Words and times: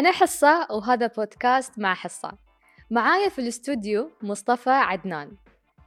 أنا 0.00 0.12
حصة 0.12 0.66
وهذا 0.70 1.06
بودكاست 1.06 1.78
مع 1.78 1.94
حصة. 1.94 2.32
معايا 2.90 3.28
في 3.28 3.38
الاستوديو 3.38 4.10
مصطفى 4.22 4.70
عدنان. 4.70 5.36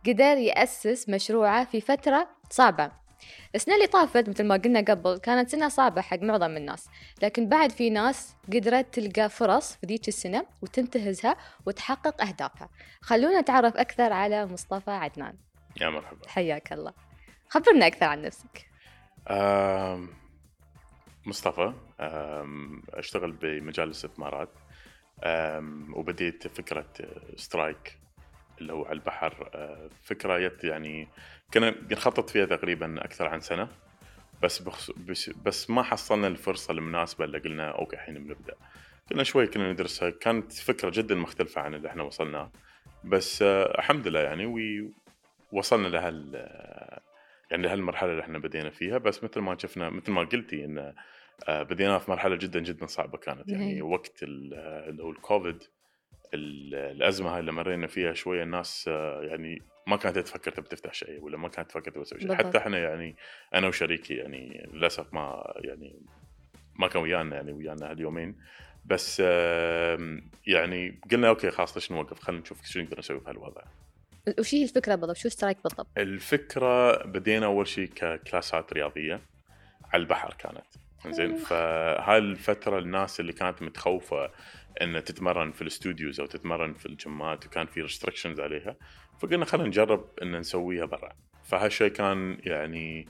قدر 0.07 0.37
يأسس 0.37 1.09
مشروعه 1.09 1.65
في 1.65 1.81
فترة 1.81 2.29
صعبة. 2.49 2.91
السنة 3.55 3.75
اللي 3.75 3.87
طافت 3.87 4.29
مثل 4.29 4.43
ما 4.43 4.55
قلنا 4.55 4.79
قبل 4.79 5.17
كانت 5.17 5.49
سنة 5.49 5.69
صعبة 5.69 6.01
حق 6.01 6.17
معظم 6.17 6.57
الناس 6.57 6.89
لكن 7.21 7.49
بعد 7.49 7.71
في 7.71 7.89
ناس 7.89 8.35
قدرت 8.53 8.99
تلقى 8.99 9.29
فرص 9.29 9.75
في 9.75 9.87
ذيك 9.87 10.07
السنة 10.07 10.45
وتنتهزها 10.61 11.37
وتحقق 11.65 12.21
أهدافها. 12.21 12.69
خلونا 13.01 13.41
نتعرف 13.41 13.77
أكثر 13.77 14.13
على 14.13 14.45
مصطفى 14.45 14.91
عدنان. 14.91 15.37
يا 15.81 15.89
مرحبا. 15.89 16.27
حياك 16.27 16.73
الله. 16.73 16.93
خبرنا 17.49 17.87
أكثر 17.87 18.05
عن 18.05 18.21
نفسك. 18.21 18.65
آم، 19.27 20.09
مصطفى 21.25 21.73
أشتغل 22.93 23.31
بمجال 23.31 23.85
الاستثمارات. 23.85 24.49
وبديت 25.93 26.47
فكرة 26.47 26.85
سترايك 27.35 27.99
اللي 28.61 28.73
هو 28.73 28.85
على 28.85 28.93
البحر. 28.93 29.49
آه، 29.55 29.89
فكرة 30.03 30.51
يعني 30.63 31.07
كنا 31.53 31.75
نخطط 31.91 32.29
فيها 32.29 32.45
تقريبا 32.45 33.05
أكثر 33.05 33.27
عن 33.27 33.39
سنة 33.39 33.67
بس. 34.43 34.61
بس, 34.97 35.29
بس 35.29 35.69
ما 35.69 35.83
حصلنا 35.83 36.27
الفرصة 36.27 36.71
المناسبة 36.71 37.25
اللي 37.25 37.39
قلنا 37.39 37.69
okay 37.69 37.95
الحين 37.95 38.23
بنبدأ. 38.23 38.55
كنا 39.09 39.23
شوي 39.23 39.47
كنا 39.47 39.71
ندرسها 39.71 40.09
كانت 40.09 40.51
فكرة 40.51 40.89
جدا 40.89 41.15
مختلفة 41.15 41.61
عن 41.61 41.73
اللي 41.73 41.87
إحنا 41.89 42.03
وصلناه 42.03 42.51
بس 43.03 43.41
آه، 43.41 43.77
الحمد 43.79 44.07
لله 44.07 44.19
يعني 44.19 44.45
ووصلنا 45.51 45.87
لهال 45.87 46.33
يعني 47.51 47.63
لهالمرحلة 47.63 48.11
اللي 48.11 48.23
إحنا 48.23 48.39
بدينا 48.39 48.69
فيها. 48.69 48.97
بس 48.97 49.23
مثل 49.23 49.39
ما 49.39 49.57
شفنا 49.57 49.89
مثل 49.89 50.11
ما 50.11 50.21
قلتي 50.21 50.65
إن 50.65 50.77
آه، 50.77 50.93
بدينا 51.49 51.99
في 51.99 52.11
مرحلة 52.11 52.35
جدا 52.35 52.59
جدا 52.59 52.85
صعبة 52.85 53.17
كانت. 53.17 53.49
يعني. 53.49 53.81
وقت 53.81 54.23
ال- 54.23 54.53
اللي 54.89 55.03
هو 55.03 55.09
الكوفيد 55.11 55.63
ال- 56.33 56.75
الأزمة 56.75 57.29
هاي 57.33 57.39
اللي 57.39 57.51
مرينا 57.51 57.87
فيها 57.87 58.13
شوية 58.13 58.43
الناس 58.43 58.85
آه، 58.87 59.21
يعني 59.21 59.61
ما 59.87 59.97
كانت 59.97 60.17
تفكر 60.19 60.51
تبي 60.51 60.67
تفتح 60.67 60.93
شيء 60.93 61.21
ولا 61.23 61.37
ما 61.37 61.49
كانت 61.49 61.69
تفكر 61.69 61.91
تبي 61.91 62.03
تسوي 62.03 62.19
شيء. 62.19 62.33
حتى 62.35 62.57
إحنا 62.57 62.77
يعني 62.77 63.15
أنا 63.53 63.67
وشريكي 63.67 64.13
يعني 64.13 64.69
للأسف 64.73 65.13
ما 65.13 65.53
يعني 65.63 66.01
ما 66.75 66.87
كان 66.87 67.01
ويانا 67.01 67.35
يعني 67.35 67.51
ويانا 67.51 67.91
هاليومين. 67.91 68.35
بس 68.85 69.19
يعني 70.47 70.99
قلنا 71.11 71.29
أوكي 71.29 71.51
خلاص 71.51 71.75
ليش 71.77 71.91
نوقف؟ 71.91 72.19
خلينا 72.19 72.41
نشوف 72.41 72.65
شو 72.65 72.79
نقدر 72.81 72.99
نسوي 72.99 73.19
بهالوضع 73.19 73.61
وش 74.39 74.55
هي 74.55 74.63
الفكرة 74.63 74.95
بالضبط؟ 74.95 75.17
شو 75.17 75.29
سترايك 75.29 75.57
بالضبط؟ 75.63 75.87
الفكرة 75.97 77.03
بدينا 77.05 77.45
أول 77.45 77.67
شيء 77.67 77.87
ككلاسات 77.95 78.73
رياضية 78.73 79.21
على 79.93 80.01
البحر 80.03 80.33
كانت. 80.33 80.65
زين 81.07 81.29
حلو. 81.29 81.37
فهاي 81.37 82.17
الفترة 82.17 82.79
الناس 82.79 83.19
اللي 83.19 83.33
كانت 83.33 83.61
متخوفة 83.61 84.31
إن 84.81 85.03
تتمرن 85.03 85.51
في 85.51 85.61
ال 85.61 85.68
studios 85.68 86.19
أو 86.19 86.25
تتمرن 86.25 86.73
في 86.73 86.85
الجيمات 86.85 87.45
وكان 87.45 87.65
في 87.65 87.81
restrictions 87.81 88.39
عليها 88.39 88.75
فقلنا 89.19 89.45
خلينا 89.45 89.67
نجرب 89.67 90.09
إن 90.21 90.39
نسويها 90.39 90.85
برا. 90.85 91.09
فهالشيء 91.43 91.87
كان 91.87 92.37
يعني 92.43 93.07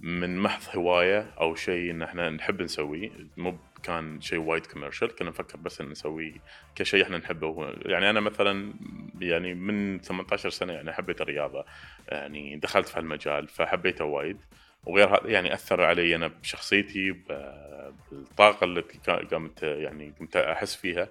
من 0.00 0.38
محض 0.38 0.76
هواية 0.76 1.30
أو 1.40 1.54
شيء 1.54 1.90
إن 1.90 2.02
إحنا 2.02 2.30
نحب 2.30 2.62
نسويه؟ 2.62 3.10
مو 3.36 3.58
كان 3.82 4.20
شيء 4.20 4.38
وايد 4.38 4.66
commercial 4.66 5.14
كنا 5.14 5.28
نفكر 5.28 5.58
بس 5.58 5.80
إن 5.80 5.88
نسويه 5.88 6.34
كشيء 6.74 7.02
إحنا 7.02 7.18
نحبه. 7.18 7.72
يعني 7.86 8.10
أنا 8.10 8.20
مثلا 8.20 8.74
يعني 9.20 9.54
من 9.54 10.00
18 10.00 10.50
سنة 10.50 10.72
يعني 10.72 10.92
حبيت 10.92 11.20
الرياضة 11.20 11.64
يعني 12.08 12.56
دخلت 12.56 12.88
في 12.88 12.98
هالمجال 12.98 13.48
فحبيته 13.48 14.04
وايد. 14.04 14.40
وغير 14.86 15.08
هذا 15.08 15.30
يعني 15.30 15.54
أثر 15.54 15.82
علي 15.82 16.16
أنا 16.16 16.26
بشخصيتي 16.28 17.12
بالطاقة 18.12 18.64
التي 18.64 18.98
كا- 18.98 19.24
قامت 19.28 19.62
يعني 19.62 20.12
قمت 20.20 20.36
أحس 20.36 20.76
فيها 20.76 21.08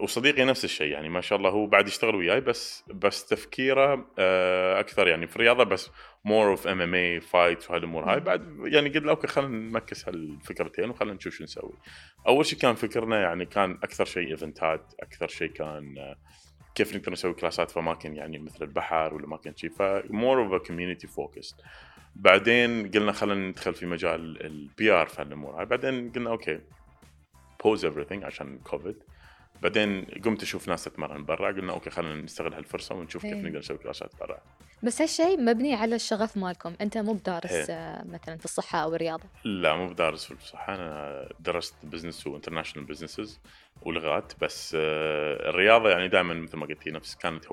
وصديقي 0.00 0.44
نفس 0.44 0.64
الشيء 0.64 0.92
يعني 0.92 1.08
ما 1.08 1.20
شاء 1.20 1.38
الله 1.38 1.50
هو 1.50 1.66
بعد 1.66 1.88
يشتغل 1.88 2.14
وياي 2.14 2.40
بس 2.40 2.84
بس 2.94 3.26
تفكيره 3.26 4.06
أه، 4.18 4.80
أكثر 4.80 5.08
يعني 5.08 5.26
في 5.26 5.36
الرياضة 5.36 5.64
بس 5.64 5.90
more 6.24 6.50
of 6.50 6.66
MMA 6.66 6.94
fight 6.94 7.70
وهالأمور 7.70 8.12
هاي. 8.12 8.20
بعد 8.20 8.58
يعني 8.64 8.88
قلنا 8.88 9.10
okay 9.10 9.26
خلينا 9.26 9.50
نمكس 9.50 10.08
هالفكرتين 10.08 10.90
وخلينا 10.90 11.14
نشوف 11.14 11.34
شو 11.34 11.44
نسوي. 11.44 11.72
أول 12.28 12.46
شيء 12.46 12.58
كان 12.58 12.74
فكرنا 12.74 13.20
يعني 13.20 13.44
كان 13.46 13.70
أكثر 13.82 14.04
شيء 14.04 14.30
events 14.30 14.85
ات 14.85 14.94
أكثر 15.00 15.28
شيء 15.28 15.48
كان 15.52 16.14
كيف 16.78 16.96
نقدر 16.96 17.12
نسوي 17.12 17.34
class 17.34 17.64
ات 17.64 17.70
في 17.70 17.78
أماكن 17.80 18.16
يعني 18.16 18.38
مثل 18.38 18.64
البحر 18.64 19.14
ولا 19.14 19.26
أماكن 19.26 19.56
شيء 19.56 19.70
ف 19.70 19.84
more 19.84 20.42
of 20.42 20.66
community 20.66 21.06
focus 21.06 21.56
بعدين 22.14 22.90
قلنا 22.90 23.12
خلينا 23.12 23.48
ندخل 23.48 23.74
في 23.74 23.86
مجال 23.86 24.46
ال 24.46 24.90
PR 24.90 25.06
في 25.06 25.22
هالأمور. 25.22 25.58
هاي 25.58 25.66
بعدين 25.66 26.12
قلنا 26.12 26.30
okay 26.30 26.60
pause 27.64 27.86
everything 27.86 28.24
عشان 28.24 28.58
كوفيد 28.58 28.96
بعدين 29.62 30.04
قمت 30.24 30.42
أشوف 30.42 30.68
ناس 30.68 30.84
تتمرن 30.84 31.24
برا 31.24 31.52
قلنا 31.52 31.72
okay 31.72 31.90
خلينا 31.90 32.14
نستغل 32.14 32.54
هالفرصة 32.54 32.94
ونشوف 32.94 33.22
كيف 33.22 33.34
إيه. 33.34 33.42
نقدر 33.42 33.58
نسوي 33.58 33.78
class 33.78 34.05
ات 34.05 34.10
برا. 34.20 34.38
بس 34.82 35.02
هالشيء 35.02 35.40
مبني 35.40 35.74
على 35.74 35.94
الشغف 35.94 36.36
مالكم. 36.36 36.74
أنت 36.80 36.98
مو 36.98 37.12
إيه. 37.12 37.18
بدارس 37.18 37.70
آه، 37.70 38.04
مثلا 38.04 38.36
في 38.36 38.44
الصحة 38.44 38.78
أو 38.78 38.94
الرياضة؟ 38.94 39.24
لا 39.44 39.76
مو 39.76 39.88
بدارس 39.88 40.24
في 40.24 40.32
الصحة. 40.32 40.74
أنا 40.74 41.28
درست 41.40 41.74
business 41.82 42.26
و 42.26 42.30
international 42.30 42.88
business 42.88 43.40
ولغات 43.82 44.32
بس 44.40 44.76
آه، 44.80 45.50
الرياضة 45.50 45.90
يعني 45.90 46.08
دائما 46.08 46.34
مثل 46.34 46.56
ما 46.56 46.66
قلتي 46.66 46.90
نفس 46.90 47.14
كانت 47.14 47.44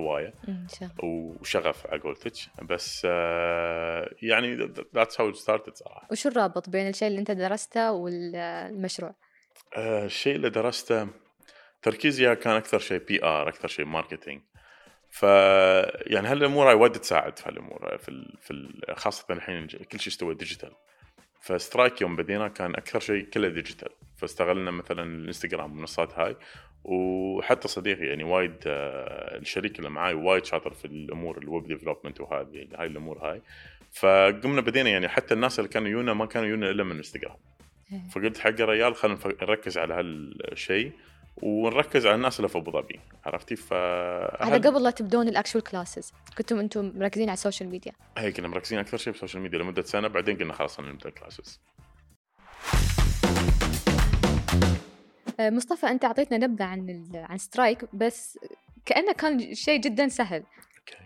شاء 0.80 0.90
الله. 1.00 1.36
وشغف 1.42 1.88
على 1.88 2.02
قولتك. 2.02 2.34
بس 2.62 3.02
آه، 3.06 4.16
يعني 4.22 4.56
that's 4.96 5.22
how 5.22 5.34
started 5.34 5.76
صراحة. 5.76 6.08
وشو 6.12 6.30
الرابط 6.30 6.70
بين 6.70 6.88
الشيء 6.88 7.08
اللي 7.08 7.20
أنت 7.20 7.32
درسته 7.32 7.92
والمشروع؟ 7.92 9.16
الشيء 9.78 10.36
اللي 10.36 10.50
درسته 10.50 11.08
تركيزي 11.86 12.36
كان 12.36 12.56
أكثر 12.56 12.80
شيء 12.80 12.98
PR 12.98 13.50
أكثر 13.50 13.68
شيء 13.68 13.86
marketing 13.86 14.42
ف 15.10 15.24
يعني 15.24 16.28
هالأمور 16.28 16.70
هاي 16.70 16.76
وايد 16.76 16.92
تساعد 16.92 17.40
في 17.40 17.50
هالأمور 17.50 17.98
في 17.98 18.10
ال... 18.10 18.34
في 18.42 18.52
ال... 18.52 18.82
خاصة 18.98 19.34
الحين 19.34 19.68
كل 19.68 20.00
شيء 20.00 20.14
استوى 20.14 20.36
digital 20.36 20.72
ف 21.42 21.50
Strike 21.50 22.02
يوم 22.02 22.16
بدينا 22.16 22.48
كان 22.48 22.76
أكثر 22.76 23.00
شيء 23.00 23.26
كله 23.26 23.48
digital 23.48 23.90
فاستغلنا 24.18 24.72
مثلا 24.72 25.04
الإنستغرام 25.04 25.72
والمنصات 25.72 26.20
هاي 26.20 26.36
وحتى 26.84 27.68
صديقي 27.68 28.06
يعني 28.06 28.24
وايد 28.24 28.56
الشريك 28.66 29.80
اللي 29.80 29.90
معاي 29.90 30.14
وايد 30.14 30.46
شاطر 30.46 30.74
في 30.74 30.86
الأمور 30.86 31.38
ال 31.38 31.45
web 31.45 31.68
development 31.68 32.22
وهذه 32.22 32.68
هاي 32.76 32.88
الأمور 32.88 33.18
هاي. 33.18 33.42
فقمنا 33.92 34.62
بدينا 34.62 34.90
يعني 34.90 35.08
حتى 35.08 35.34
الناس 35.34 35.60
اللي 35.60 35.70
كانوا 35.70 35.88
يونا 35.90 36.14
ما 36.14 36.26
كانوا 36.26 36.48
يونا 36.48 36.70
إلا 36.70 36.84
من 36.84 36.96
إنستغرام. 36.96 37.38
إيه. 37.92 38.10
فقلت 38.10 38.38
حق 38.38 38.50
الريال 38.50 38.96
خلينا 38.96 39.20
نركز 39.42 39.78
على 39.78 39.94
هالشيء. 39.94 40.92
ونركز 41.42 42.06
على 42.06 42.16
الناس 42.16 42.40
اللي 42.40 42.50
في 42.50 42.58
أبو 42.58 42.72
ظبي 42.72 43.00
عرفتي؟ 43.26 43.56
ف 43.56 43.74
هذا 44.42 44.70
قبل 44.70 44.84
لا 44.84 44.90
تبدون 44.92 45.28
ال 45.28 45.33
actual 45.33 45.64
classes 45.64 46.14
كنتم 46.38 46.60
أنتم 46.60 46.92
مركزين 46.96 47.30
على 47.30 47.34
ال 47.34 47.39
social 47.39 47.70
media 47.70 47.92
هي 48.18 48.32
كنا 48.32 48.48
مركزين 48.48 48.80
أكثر 48.80 48.98
شيء 48.98 49.14
بال 49.14 49.21
social 49.21 49.44
media 49.44 49.60
لمدة 49.60 49.82
سنة 49.82 50.08
بعدين 50.08 50.38
قلنا 50.38 50.54
خلاص 50.54 50.80
نبدأ 50.80 51.10
classes 51.10 51.60
آه، 55.40 55.50
مصطفى 55.50 55.86
أنت 55.88 56.06
أعطيتنا 56.06 56.38
نبذة 56.38 56.64
عن 56.64 56.90
ال- 56.90 57.26
عن 57.30 57.38
Strike 57.38 57.86
بس 57.96 58.40
كأنه 58.86 59.14
كان 59.14 59.54
شيء 59.56 59.80
جدا 59.82 60.08
سهل. 60.08 60.44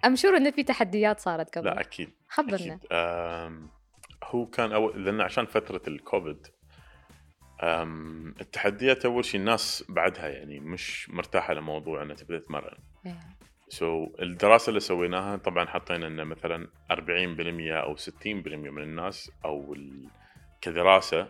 I'm 0.05 0.15
sure 0.15 0.37
انه 0.37 0.51
في 0.51 0.63
تحديات 0.63 1.19
صارت 1.19 1.57
قبل؟ 1.57 1.65
لا 1.65 1.79
أكيد. 1.79 2.09
خبرنا. 2.29 2.55
أكيد. 2.55 2.79
أم 2.91 3.69
هو 4.23 4.45
كان 4.45 4.71
اول 4.71 5.05
لأن 5.05 5.21
عشان 5.21 5.45
فترة 5.45 5.81
الكوفيد 5.87 6.47
التحديات 8.41 9.05
أول 9.05 9.25
شيء 9.25 9.39
الناس 9.39 9.83
بعدها 9.89 10.27
يعني 10.27 10.59
مش 10.59 11.09
مرتاحة 11.09 11.53
لموضوع 11.53 12.03
أنها 12.03 12.15
تبدأ 12.15 12.39
تتمرن 12.39 12.77
إيه. 13.05 13.19
سو 13.69 14.05
so, 14.05 14.21
الدراسة 14.21 14.69
اللي 14.69 14.79
سويناها 14.79 15.37
طبعا 15.37 15.65
حطينا 15.65 16.07
إن 16.07 16.27
مثلا 16.27 16.67
40% 16.91 16.95
أو 17.71 17.95
60% 17.97 18.25
من 18.25 18.83
الناس 18.83 19.31
أو. 19.45 19.75
كدراسة 20.61 21.27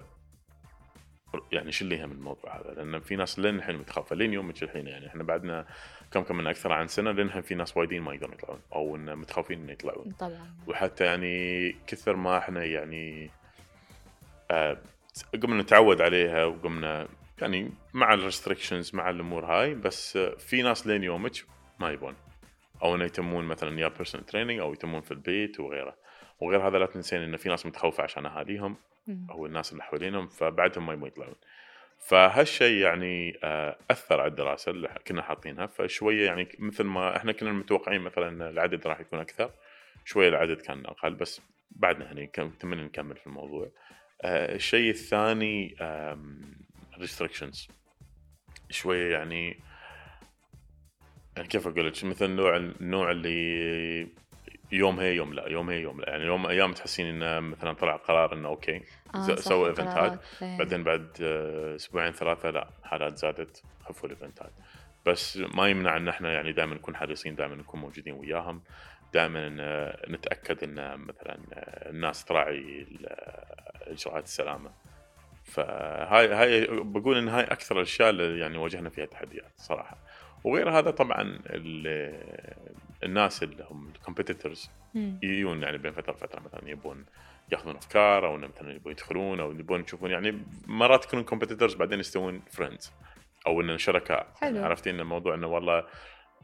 يعني 1.51 1.71
شو 1.71 1.85
اللي 1.85 1.97
يهم 1.97 2.11
الموضوع 2.11 2.57
هذا 2.57 2.73
لأن 2.73 2.99
في 2.99 3.15
ناس 3.15 3.39
لين 3.39 3.55
الحين 3.55 3.75
متخوفه 3.75 4.15
لين 4.15 4.33
يومك 4.33 4.63
الحين 4.63 4.87
يعني 4.87 5.07
إحنا 5.07 5.23
بعدنا 5.23 5.65
كم 6.11 6.21
كم 6.21 6.37
من 6.37 6.47
أكثر 6.47 6.71
عن 6.71 6.87
سنة 6.87 7.11
لين 7.11 7.25
الحين 7.25 7.41
في 7.41 7.55
ناس 7.55 7.77
وايدين 7.77 8.01
ما 8.01 8.13
يقدرون 8.13 8.33
يطلعون 8.33 8.59
أو 8.73 8.95
إن 8.95 9.15
متخوفين 9.15 9.61
إنه 9.61 9.71
يطلعون 9.71 10.11
طبعا 10.11 10.55
وحتى 10.67 11.05
يعني 11.05 11.71
كثر 11.87 12.15
ما 12.15 12.37
إحنا 12.37 12.63
يعني 12.63 13.29
آه 14.51 14.77
قمنا 15.24 15.62
نتعود 15.62 16.01
عليها 16.01 16.45
وقمنا 16.45 17.07
يعني 17.42 17.71
مع 17.94 18.13
ال 18.13 18.20
restrictions 18.20 18.95
مع 18.95 19.10
الأمور 19.10 19.45
هاي 19.45 19.75
بس 19.75 20.18
في 20.18 20.62
ناس 20.62 20.88
لين 20.88 21.04
يومك 21.04 21.31
ما 21.80 21.92
يبون. 21.92 22.16
أو 22.83 22.95
إنه 22.95 23.06
يتمون 23.06 23.45
مثلا 23.45 23.80
يا 23.80 23.88
personal 23.88 24.25
training 24.25 24.59
أو 24.60 24.74
يتمون 24.74 25.01
في 25.01 25.12
البيت 25.12 25.60
وغيره. 25.60 25.95
وغير 26.39 26.68
هذا 26.68 26.77
لا 26.80 26.86
تنسين 26.86 27.21
إن 27.21 27.38
في 27.38 27.50
ناس 27.50 27.66
متخوفة 27.66 28.04
عشان 28.04 28.25
أهاليهم. 28.25 28.75
أو 29.30 29.45
الناس 29.45 29.71
اللي 29.71 29.83
حوالينهم 29.83 30.27
فبعدهم 30.27 30.86
ما 30.86 30.94
يبون 30.94 31.07
يطلعون. 31.07 31.36
فهالشيء 32.00 32.77
يعني 32.83 33.39
آه، 33.44 33.77
أثر 33.92 34.19
على 34.19 34.30
الدراسة 34.30 34.69
اللي 34.71 34.89
كنا 35.07 35.21
حاطينها. 35.21 35.66
فشوية 35.66 36.25
يعني 36.25 36.48
مثل 36.60 36.83
ما 36.83 37.16
إحنا 37.18 37.31
كنا 37.31 37.51
متوقعين 37.51 38.01
مثلا 38.01 38.27
إن 38.30 38.42
العدد 38.42 38.88
راح 38.88 39.00
يكون 39.00 39.19
أكثر 39.19 39.51
شوية 40.06 40.30
العدد 40.30 40.62
كان 40.62 40.86
أقل 40.86 41.13
بس 41.13 41.42
بعدنا 41.71 42.06
يعني 42.06 42.27
كم- 42.27 42.50
تمنى 42.50 42.83
نكمل 42.83 43.16
في 43.16 43.27
الموضوع. 43.27 43.71
الشيء 44.25 44.89
الثاني 44.89 45.75
restrictions 47.00 47.67
شوية 48.69 49.12
يعني 49.12 49.60
يعني 51.36 51.48
كيف 51.48 51.68
أقول 51.68 51.88
لك؟ 51.88 52.06
مثل 52.06 52.25
النوع 52.25 52.57
النوع 52.57 53.12
اللي 53.12 54.07
يوم 54.71 55.00
هي 55.00 55.16
يوم 55.16 55.33
لا 55.33 55.48
يوم 55.48 55.69
هي 55.69 55.81
يوم 55.81 56.01
لا. 56.01 56.10
يعني 56.10 56.24
يوم 56.24 56.45
أيام 56.45 56.74
تحسين 56.74 57.06
إنه 57.06 57.39
مثلا 57.39 57.74
طلع 57.74 57.95
قرار 57.95 58.33
إنه 58.33 58.48
okay 58.47 58.81
آه 59.16 59.36
سووا 59.36 59.68
events 59.67 60.06
ات. 60.06 60.19
بعدين 60.42 60.83
بعد 60.83 61.18
آه، 61.21 61.75
أسبوعين 61.75 62.12
ثلاثة 62.12 62.50
لا 62.50 62.69
حالات 62.83 63.18
زادت 63.18 63.63
خفوا 63.86 64.10
ال 64.09 64.15
events 64.15 64.46
ات 64.46 64.51
بس 65.06 65.38
ما 65.38 65.68
يمنع 65.68 65.98
إن 65.98 66.07
إحنا 66.07 66.33
يعني 66.33 66.51
دائما 66.51 66.75
نكون 66.75 66.95
حريصين 66.95 67.36
دائما 67.36 67.56
نكون 67.56 67.80
موجودين 67.80 68.13
وياهم. 68.13 68.62
دائما 69.13 69.57
آه، 69.60 70.10
نتأكد 70.10 70.63
إن 70.63 71.00
مثلا 71.00 71.39
آه، 71.54 71.89
الناس 71.89 72.25
تراعي 72.25 72.88
آه، 73.07 73.69
إجراءات 73.81 74.23
السلامة. 74.23 74.71
فهاي 75.43 76.27
هاي 76.33 76.67
بقول 76.67 77.17
إن 77.17 77.27
هاي 77.27 77.43
أكثر 77.43 77.75
الأشياء 77.77 78.09
اللي 78.09 78.39
يعني 78.39 78.57
واجهنا 78.57 78.89
فيها 78.89 79.05
تحديات 79.05 79.51
صراحة. 79.57 79.97
وغير 80.43 80.69
هذا 80.69 80.91
طبعا 80.91 81.21
ال- 81.45 82.69
الناس 83.03 83.43
اللي 83.43 83.65
هم 83.69 83.87
ال 83.95 84.01
competitors. 84.01 84.69
يجون 85.23 85.63
يعني 85.63 85.77
بين 85.77 85.91
فترة 85.91 86.13
وفترة 86.13 86.39
مثلا 86.39 86.69
يبون 86.69 87.05
يأخذون 87.51 87.75
أفكار 87.75 88.25
أو 88.27 88.37
مثلا 88.37 88.71
يبون 88.75 88.91
يدخلون 88.91 89.39
أو 89.39 89.51
يبون 89.51 89.81
يشوفون. 89.81 90.11
يعني 90.11 90.41
مرات 90.67 91.05
يكونون 91.05 91.25
competitors 91.25 91.75
بعدين 91.75 91.99
يستوون 91.99 92.41
friends 92.51 92.94
أو 93.47 93.61
إن 93.61 93.77
شركاء. 93.77 94.27
حلو. 94.35 94.55
يعني 94.55 94.67
عرفتي 94.67 94.89
إن 94.89 94.99
الموضوع 94.99 95.33
إنه 95.35 95.47
والله 95.47 95.85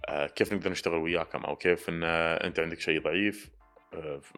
آه، 0.08 0.28
كيف 0.28 0.54
نقدر 0.54 0.72
نشتغل 0.72 0.96
وياكم؟ 0.96 1.44
أو 1.46 1.56
كيف 1.56 1.90
إن 1.90 2.04
آه، 2.04 2.48
أنت 2.48 2.60
عندك 2.60 2.80
شيء 2.80 3.02
ضعيف؟ 3.02 3.50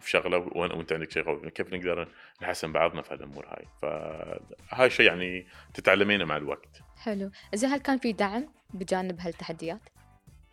في 0.02 0.10
شغلة 0.10 0.38
وأنت 0.38 0.94
عندك 0.94 1.12
شيء 1.12 1.24
قوي 1.24 1.52
كيف 1.52 1.74
نقدر 1.74 2.08
نحسن 2.42 2.72
بعضنا 2.72 3.02
في 3.02 3.14
هالامور 3.14 3.46
هاي؟ 3.48 3.66
فهاي 3.82 4.90
شيء 4.90 5.06
يعني 5.06 5.48
تتعلمينه 5.74 6.26
مع 6.26 6.38
الوقت. 6.38 6.82
حلو. 6.98 7.32
زين 7.54 7.70
هل 7.70 7.80
كان 7.80 7.98
في 7.98 8.12
دعم 8.12 8.50
بجانب 8.74 9.20
هالتحديات؟ 9.20 9.82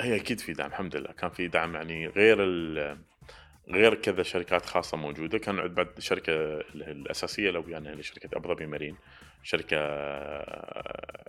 هي 0.01 0.17
أكيد 0.17 0.41
في 0.41 0.53
دعم 0.53 0.69
الحمد 0.69 0.97
لله. 0.97 1.13
كان 1.13 1.31
في 1.31 1.49
دعم 1.49 1.75
يعني 1.75 2.07
غير 2.07 2.37
ال 2.41 2.99
غير 3.69 3.95
كذا 3.95 4.23
شركات 4.23 4.67
خاصة 4.67 4.97
موجودة. 4.97 5.39
كان 5.39 5.69
بعد 5.69 5.89
الشركة 5.99 6.33
الأساسية 6.75 7.59
ويانا 7.59 7.93
اللي 7.93 8.03
شركة 8.03 8.37
أبو 8.37 8.49
ظبي 8.55 8.67
مارين. 8.67 8.97
شركة 9.45 9.79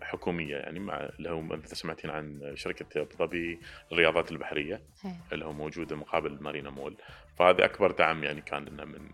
حكومية 0.01 0.56
يعني 0.56 0.79
مع 0.79 1.09
اللي 1.19 1.29
هو 1.29 1.41
مثل 1.41 1.75
سمعتين 1.75 2.09
عن 2.09 2.51
شركة 2.56 3.01
أبو 3.01 3.15
ظبي 3.17 3.59
للرياضات 3.91 4.31
البحرية 4.31 4.81
إيه. 5.06 5.15
اللي 5.33 5.45
هو 5.45 5.53
موجودة 5.53 5.95
مقابل 5.95 6.38
مارينا 6.44 6.69
مول. 6.69 6.95
فهذا 7.39 7.65
أكبر 7.65 7.91
دعم 7.91 8.23
يعني 8.23 8.41
كان 8.41 8.65
لنا 8.65 8.85
من 8.85 9.09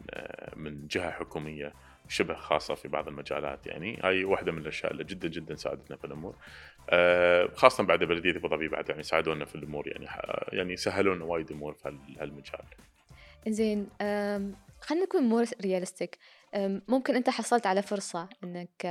من 0.56 0.88
جهة 0.88 1.12
حكومية 1.12 1.74
شبه 2.09 2.33
خاصة 2.33 2.75
في 2.75 2.88
بعض 2.88 3.07
المجالات 3.07 3.68
يعني. 3.68 4.00
هاي 4.03 4.24
واحدة 4.24 4.51
من 4.51 4.57
الأشياء 4.62 4.92
اللي 4.92 5.04
جدا 5.04 5.27
جدا 5.27 5.56
ساعدتنا 5.56 5.97
في 5.97 6.06
الأمور. 6.06 6.36
آه، 6.89 7.50
خاصة 7.56 7.83
بعد 7.83 8.04
بلدية 8.04 8.38
أبو 8.38 8.47
ظبي 8.47 8.68
بعد 8.68 8.89
يعني 8.89 9.04
ساعدونا 9.04 9.45
في 9.45 9.56
الأمور 9.56 9.88
يعني 9.88 10.07
يعني 10.54 10.77
سهلوا 10.77 11.15
لنا 11.15 11.25
وايد 11.25 11.51
أمور 11.51 11.74
في 11.74 11.88
هال- 11.88 12.18
هالمجال. 12.21 12.62
زين 13.47 13.88
خلينا 14.81 15.06
نكون 15.06 15.24
more 15.24 15.45
realistic 15.62 16.18
ممكن 16.88 17.15
أنت 17.15 17.30
حصلت 17.30 17.65
على 17.68 17.81
فرصة 17.81 18.30
إنك. 18.44 18.86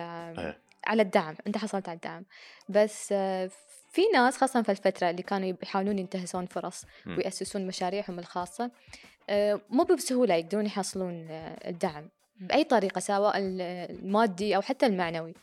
على 0.86 1.02
الدعم 1.02 1.34
أنت 1.46 1.58
حصلت 1.58 1.88
على 1.88 1.96
الدعم 1.96 2.24
بس 2.68 3.08
أه، 3.12 3.50
في 3.92 4.02
ناس 4.14 4.36
خاصة 4.36 4.62
في 4.62 4.68
الفترة 4.72 5.10
اللي 5.10 5.22
كانوا 5.22 5.52
يحاولون 5.62 5.98
ينتهزون 5.98 6.46
فرص. 6.46 6.84
ويأسسون 7.18 7.66
مشاريعهم 7.66 8.18
الخاصة 8.18 8.70
أه، 9.30 9.60
مو 9.70 9.84
بسهولة 9.84 10.34
يقدرون 10.34 10.66
يحصلون 10.66 11.26
أه، 11.30 11.68
الدعم 11.68 12.08
بأي 12.40 12.64
طريقة 12.64 12.98
سواء 12.98 13.38
ال- 13.38 13.60
المادي 13.90 14.56
أو 14.56 14.60
حتى 14.62 14.86
المعنوي 14.86 15.34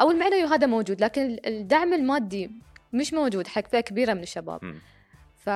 أو 0.00 0.10
المعنوي 0.10 0.44
هذا 0.44 0.66
موجود 0.66 1.00
لكن 1.00 1.22
ال- 1.22 1.46
الدعم 1.46 1.94
المادي 1.94 2.50
مش 2.92 3.12
موجود 3.14 3.46
حق 3.46 3.66
فئة 3.68 3.80
كبيرة 3.80 4.14
من 4.14 4.22
الشباب. 4.22 4.60
ف 5.36 5.50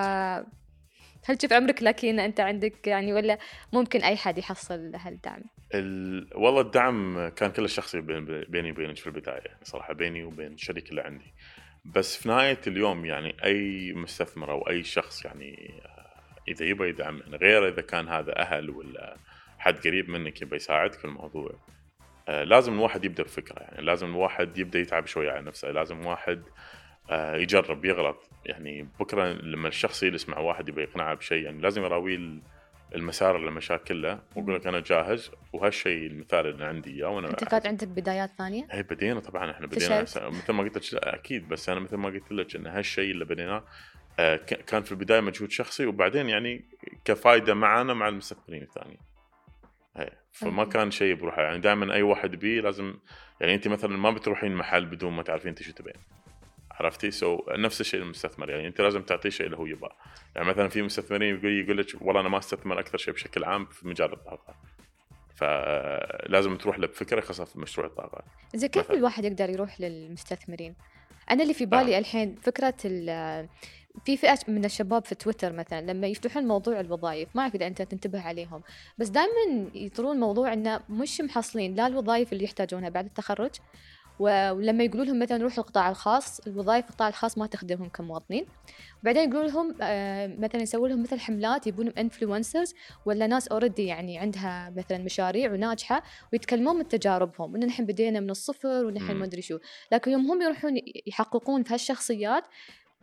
هل 1.25 1.37
تشوف 1.37 1.53
عمرك 1.53 1.83
لكي 1.83 2.11
ان 2.11 2.21
أنت 2.21 2.41
عندك 2.41 2.87
يعني 2.87 3.13
ولا 3.13 3.39
ممكن 3.73 4.03
أي 4.03 4.17
حد 4.17 4.39
يحصل 4.39 4.93
هالدعم؟ 4.97 5.43
ال... 5.75 6.29
والله 6.35 6.61
الدعم 6.61 7.29
كان 7.29 7.51
كله 7.51 7.67
شخصي 7.67 8.01
بين... 8.01 8.45
بيني 8.49 8.71
وبينك 8.71 8.97
في 8.97 9.07
البداية 9.07 9.59
صراحة 9.63 9.95
بيني 9.95 10.25
وبين 10.25 10.53
الشريك 10.53 10.91
اللي 10.91 11.01
عندي. 11.01 11.35
بس 11.85 12.17
في 12.17 12.29
نهاية 12.29 12.61
اليوم 12.67 13.05
يعني 13.05 13.37
أي 13.45 13.93
مستثمر 13.93 14.51
أو 14.51 14.69
أي 14.69 14.83
شخص 14.83 15.25
يعني 15.25 15.81
آه، 15.85 16.43
إذا 16.49 16.67
يبغى 16.67 16.89
يدعم 16.89 17.23
غير 17.23 17.69
إذا 17.69 17.83
كان 17.83 18.09
هذا 18.09 18.39
أهل 18.39 18.71
ولا 18.71 19.17
حد 19.59 19.79
قريب 19.79 20.11
منك 20.11 20.43
يبغى 20.43 20.57
يساعدك 20.57 20.99
في 20.99 21.05
الموضوع 21.05 21.51
آه، 22.29 22.45
لازم 22.45 22.73
الواحد 22.73 23.05
يبدأ 23.05 23.23
بفكرة 23.23 23.61
يعني 23.61 23.83
لازم 23.83 24.11
الواحد 24.11 24.59
يبدأ 24.59 24.79
يتعب 24.79 25.07
شوية 25.07 25.31
على 25.31 25.43
نفسه 25.43 25.71
لازم 25.71 26.07
واحد 26.07 26.39
آه، 26.39 26.84
يجرب 27.13 27.85
يغلط 27.85 28.31
يعني 28.47 28.89
بكرة 29.01 29.33
لما 29.33 29.69
الشخص 29.69 30.03
يجلس 30.03 30.29
مع 30.29 30.39
واحد 30.39 30.69
يبغى 30.69 30.83
يقنعه 30.83 31.15
بشيء 31.15 31.45
يعني 31.45 31.61
لازم 31.63 31.83
يراويه 31.83 32.17
ال- 32.17 32.43
المسار 32.95 33.37
اللي 33.37 33.51
مشاه 33.51 33.77
كله 33.77 34.23
ويقول 34.37 34.55
لك 34.55 34.67
أنا 34.67 34.81
جاهز 34.81 35.31
وهالشيء 35.53 36.07
المثال 36.07 36.47
اللي 36.47 36.65
عندي 36.65 36.91
إياه 36.91 37.09
وأنا 37.09 37.31
أنت 37.31 37.45
كانت 37.45 37.67
عندك 37.67 37.89
بدايات 37.89 38.31
ثانية 38.39 38.67
هي 38.71 38.83
بدينا 38.83 39.21
طبعا 39.21 39.51
إحنا 39.51 39.67
بدينا؟ 39.67 40.03
مثل 40.03 40.53
ما 40.53 40.63
قلت 40.63 40.95
لك 40.95 41.05
أكيد 41.05 41.49
بس 41.49 41.69
أنا 41.69 41.81
مثل 41.81 41.97
ما 41.97 42.09
قلت 42.09 42.33
لك 42.33 42.57
إن 42.57 42.67
هالشيء 42.67 43.11
اللي 43.11 43.25
بديناه 43.25 43.65
آه، 44.19 44.37
كان 44.37 44.83
في 44.83 44.93
البداية 44.93 45.21
مجهود 45.21 45.51
شخصي 45.51 45.87
وبعدين 45.87 46.29
يعني 46.29 46.65
كفائده 47.05 47.55
معنا 47.55 47.95
مع 47.95 48.09
المستثمرين 48.09 48.63
الثانيين. 48.63 48.99
فما. 50.33 50.65
كان 50.65 50.91
شيء 50.91 51.15
بروحه 51.15 51.43
يعني 51.43 51.59
دائما 51.59 51.95
أي 51.95 52.03
واحد 52.03 52.31
بيه 52.37 52.61
لازم 52.61 52.95
يعني 53.41 53.55
أنت 53.55 53.69
مثلا 53.69 53.97
ما 53.97 54.11
بتروحين 54.11 54.55
محل 54.55 54.85
بدون 54.87 55.13
ما 55.13 55.23
تعرفين 55.23 55.49
إنت 55.49 55.63
شو 55.63 55.73
تبين. 55.73 55.95
عرفتي؟ 56.75 57.11
سو 57.11 57.41
نفس 57.51 57.81
الشيء 57.81 58.01
المستثمر 58.01 58.51
يعني 58.51 58.67
أنت 58.69 58.81
لازم 58.81 59.03
تعطيه 59.03 59.31
شيء 59.31 59.47
اللي 59.47 59.57
هو 59.57 59.67
يبغاه. 59.67 59.97
يعني 60.37 60.49
مثلا 60.49 60.69
في 60.69 60.83
مستثمرين 60.83 61.35
يقول 61.39 61.53
يقول 61.65 61.79
لك 61.79 61.87
والله 62.01 62.21
أنا 62.21 62.29
ما 62.29 62.39
أستثمر 62.39 62.81
أكثر 62.81 62.99
شيء 62.99 63.15
بشكل 63.15 63.45
عام 63.45 63.67
في 63.67 63.89
مجال 63.89 64.13
الطاقة. 64.13 64.55
فلازم 65.37 66.57
تروح 66.57 66.79
له 66.79 66.87
بفكره 66.87 67.21
خاصة 67.21 67.45
في 67.45 67.59
مشروع 67.61 67.87
الطاقة. 67.87 68.23
زين 68.55 68.69
كيف 68.69 68.85
مثلاً. 68.85 68.97
الواحد 68.97 69.25
يقدر 69.25 69.51
يروح 69.51 69.81
للمستثمرين 69.81 70.75
أنا 71.31 71.43
اللي 71.43 71.55
في 71.55 71.67
بالي 71.67 71.91
نعم. 71.91 72.01
الحين 72.01 72.35
فكرة 72.35 72.75
ال- 72.85 73.49
في 74.05 74.17
فئة 74.17 74.39
من 74.49 74.65
الشباب 74.65 75.05
في 75.05 75.15
تويتر 75.15 75.53
مثلا 75.53 75.81
لما 75.93 76.07
يفتحون 76.07 76.45
موضوع 76.47 76.81
الوظائف 76.81 77.29
ما 77.37 77.43
أعرف 77.43 77.55
إذا 77.55 77.67
أنت 77.67 77.83
تنتبه 77.83 78.21
عليهم 78.21 78.63
بس 78.99 79.09
دائما 79.09 79.71
يطرون 79.75 80.17
موضوع 80.21 80.53
إنه 80.53 80.81
مش 80.89 81.21
محصلين 81.21 81.75
لا 81.75 81.87
الوظائف 81.87 82.33
اللي 82.33 82.45
يحتاجونها 82.45 82.89
بعد 82.89 83.05
التخرج 83.05 83.51
ولما 84.19 84.85
يقولوا 84.85 85.05
لهم 85.05 85.19
مثلا 85.19 85.43
روحوا 85.43 85.65
القطاع 85.65 85.91
الخاص 85.91 86.41
الوظائف 86.41 86.91
القطاع 86.91 87.09
الخاص 87.09 87.39
ما 87.39 87.47
تخدمهم 87.47 87.89
كمواطنين 87.89 88.47
وبعدين 89.03 89.31
يقولوا 89.31 89.49
لهم 89.49 89.75
آه، 89.83 90.27
مثلا 90.27 90.63
يسووا 90.63 90.89
لهم 90.89 91.03
مثل 91.03 91.21
حملات 91.21 91.67
يبون 91.67 91.89
انفلونسرز 91.89 92.75
ولا 93.07 93.27
ناس 93.27 93.49
already 93.49 93.87
يعني 93.87 94.19
عندها 94.19 94.73
مثلا 94.77 94.99
مشاريع 94.99 95.53
وناجحة 95.53 96.03
ويتكلمون 96.33 96.77
من 96.77 96.89
تجاربهم 96.89 97.57
إن 97.57 97.67
نحن 97.67 97.87
بدينا 97.87 98.21
من 98.21 98.31
الصفر 98.31 98.85
ونحن. 98.85 99.15
ما 99.15 99.25
أدري 99.25 99.43
شو 99.43 99.59
لكن 99.93 100.11
يوم 100.11 100.31
هم 100.31 100.43
يروحون 100.43 100.73
يحققون 101.07 101.63
في 101.63 101.75
هالشخصيات 101.75 102.45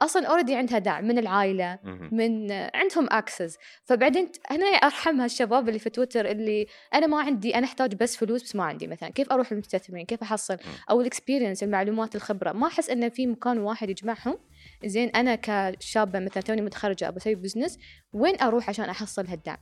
أصلا 0.02 0.28
already 0.28 0.56
عندها 0.56 0.80
دعم 0.80 1.06
من 1.06 1.18
العائلة. 1.18 1.80
من 2.12 2.52
عندهم 2.52 3.08
access 3.12 3.58
فبعدين 3.86 4.32
أنا 4.52 4.66
أرحم 4.66 5.22
هالشباب 5.22 5.68
اللي 5.68 5.80
في 5.80 5.90
تويتر 5.90 6.26
اللي 6.26 6.68
أنا 6.94 7.08
ما 7.08 7.20
عندي 7.22 7.56
أنا 7.56 7.66
أحتاج 7.66 7.96
بس 7.96 8.18
فلوس 8.18 8.44
بس 8.44 8.56
ما 8.56 8.64
عندي 8.64 8.88
مثلا. 8.88 9.10
كيف 9.10 9.32
أروح 9.32 9.52
للمستثمرين؟ 9.52 10.06
كيف 10.06 10.22
أحصل؟ 10.22 10.58
أو 10.90 11.02
ال 11.02 11.08
experience 11.08 11.64
المعلومات 11.64 12.16
الخبرة. 12.16 12.52
ما 12.52 12.68
أحس 12.68 12.90
انه 12.90 13.10
في 13.10 13.28
مكان 13.28 13.58
واحد 13.58 13.90
يجمعهم. 13.90 14.38
زين 14.86 15.10
أنا 15.10 15.36
كشابة 15.36 16.20
مثلا 16.20 16.44
توني 16.44 16.62
متخرجة 16.62 17.08
ابى 17.08 17.18
أسوي 17.18 17.36
business 17.36 17.80
وين 18.14 18.42
أروح 18.42 18.70
عشان 18.70 18.86
أحصل 18.86 19.28
هالدعم؟ 19.28 19.58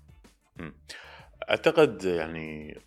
أعتقد 1.50 2.04
يعني 2.04 2.80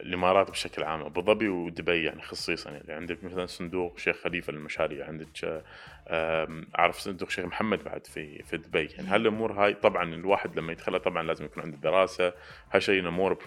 الإمارات 0.00 0.50
بشكل 0.50 0.82
عام 0.82 1.00
أبو 1.00 1.22
ظبي 1.22 1.48
ودبي 1.48 2.04
يعني 2.04 2.22
خصيصا. 2.22 2.70
يعني 2.70 2.92
عندك 2.92 3.24
مثلا 3.24 3.46
صندوق 3.46 3.98
شيخ 3.98 4.16
خليفة 4.16 4.52
للمشاريع 4.52 5.06
عندك 5.06 5.62
اعرف 6.08 6.98
صندوق 6.98 7.30
شيخ 7.30 7.44
محمد 7.44 7.84
بعد 7.84 8.06
في 8.06 8.42
في 8.42 8.56
دبي. 8.56 8.86
يعني 8.86 9.08
هالامور 9.08 9.52
هاي 9.52 9.74
طبعا 9.74 10.14
الواحد 10.14 10.58
لما 10.58 10.72
يدخلها 10.72 10.98
طبعا 10.98 11.22
لازم 11.22 11.44
يكون 11.44 11.62
عنده 11.62 11.76
دراسة. 11.76 12.32
هالشيء 12.72 13.02
more 13.02 13.38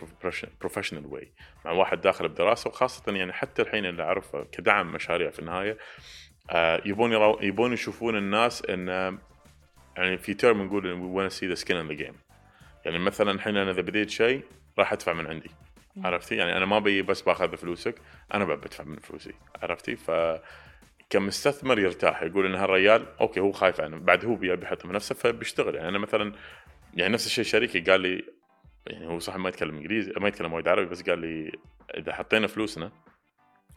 professional 0.60 1.06
way 1.06 1.32
مع 1.66 1.72
واحد 1.72 2.02
داخل 2.02 2.28
بدراسة 2.28 2.68
وخاصة 2.70 3.12
يعني 3.16 3.34
حتى 3.34 3.62
الحين 3.62 3.86
اللي 3.86 4.04
أعرفه 4.04 4.44
كدعم 4.52 4.92
مشاريع 4.94 5.30
في 5.30 5.40
النهاية 5.40 5.78
آه، 6.50 6.82
يبون 6.86 7.12
يرو- 7.12 7.44
يبون 7.44 7.74
يشوفون 7.74 8.18
الناس 8.18 8.66
إن 8.66 8.88
يعني 9.98 10.18
في 10.18 10.34
term 10.34 10.62
نقول 10.64 10.92
we 10.92 11.30
wanna 11.30 11.34
see 11.34 11.56
the 11.58 11.62
skin 11.64 11.76
in 11.76 11.92
the 11.92 12.04
game. 12.04 12.16
يعني 12.86 13.00
مثلا 13.00 13.32
الحين 13.32 13.58
أنا 13.58 13.72
إذا 13.72 13.82
بديت 13.82 14.10
شيء 14.10 14.44
راح 14.80 14.94
أدفع 14.94 15.14
من 15.14 15.28
عندي. 15.28 15.50
عرفتي؟ 16.04 16.36
يعني 16.36 16.58
أنا 16.58 16.66
ما 16.66 16.80
بي 16.80 17.02
بس 17.02 17.22
باخذ 17.22 17.58
فلوسك 17.58 17.96
أنا 18.34 18.46
بدفع 18.46 18.84
من 18.84 18.96
فلوسي. 18.96 19.34
عرفتي؟ 19.64 19.96
ف 19.96 20.12
كمستثمر 21.10 21.80
يرتاح 21.80 22.24
يقول 22.24 22.46
إن 22.46 22.56
هالريال 22.56 23.06
okay 23.22 23.40
هو 23.40 23.52
خايف 23.52 23.82
عنه 23.82 23.98
بعد 23.98 24.26
هو 24.26 24.36
بي- 24.36 24.56
بيحط 24.56 24.86
من 24.86 24.92
نفسه 24.94 25.16
فبيشتغل. 25.16 25.76
يعني 25.76 25.90
أنا 25.90 25.98
مثلا 25.98 26.34
يعني 26.94 27.14
نفس 27.14 27.26
الشيء 27.26 27.44
شريكي 27.44 27.80
قال 27.80 28.02
لي 28.02 28.24
يعني 28.88 29.08
هو 29.08 29.20
صح 29.20 29.36
ما 29.36 29.50
يتكلم 29.50 29.76
إنجليزي 29.76 30.14
ما 30.18 30.28
يتكلم 30.28 30.54
وايد 30.54 30.68
عربي 30.68 30.86
بس 30.90 31.10
قال 31.10 31.20
لي 31.20 31.52
إذا 31.98 32.14
حطينا 32.14 32.48
فلوسنا 32.48 32.92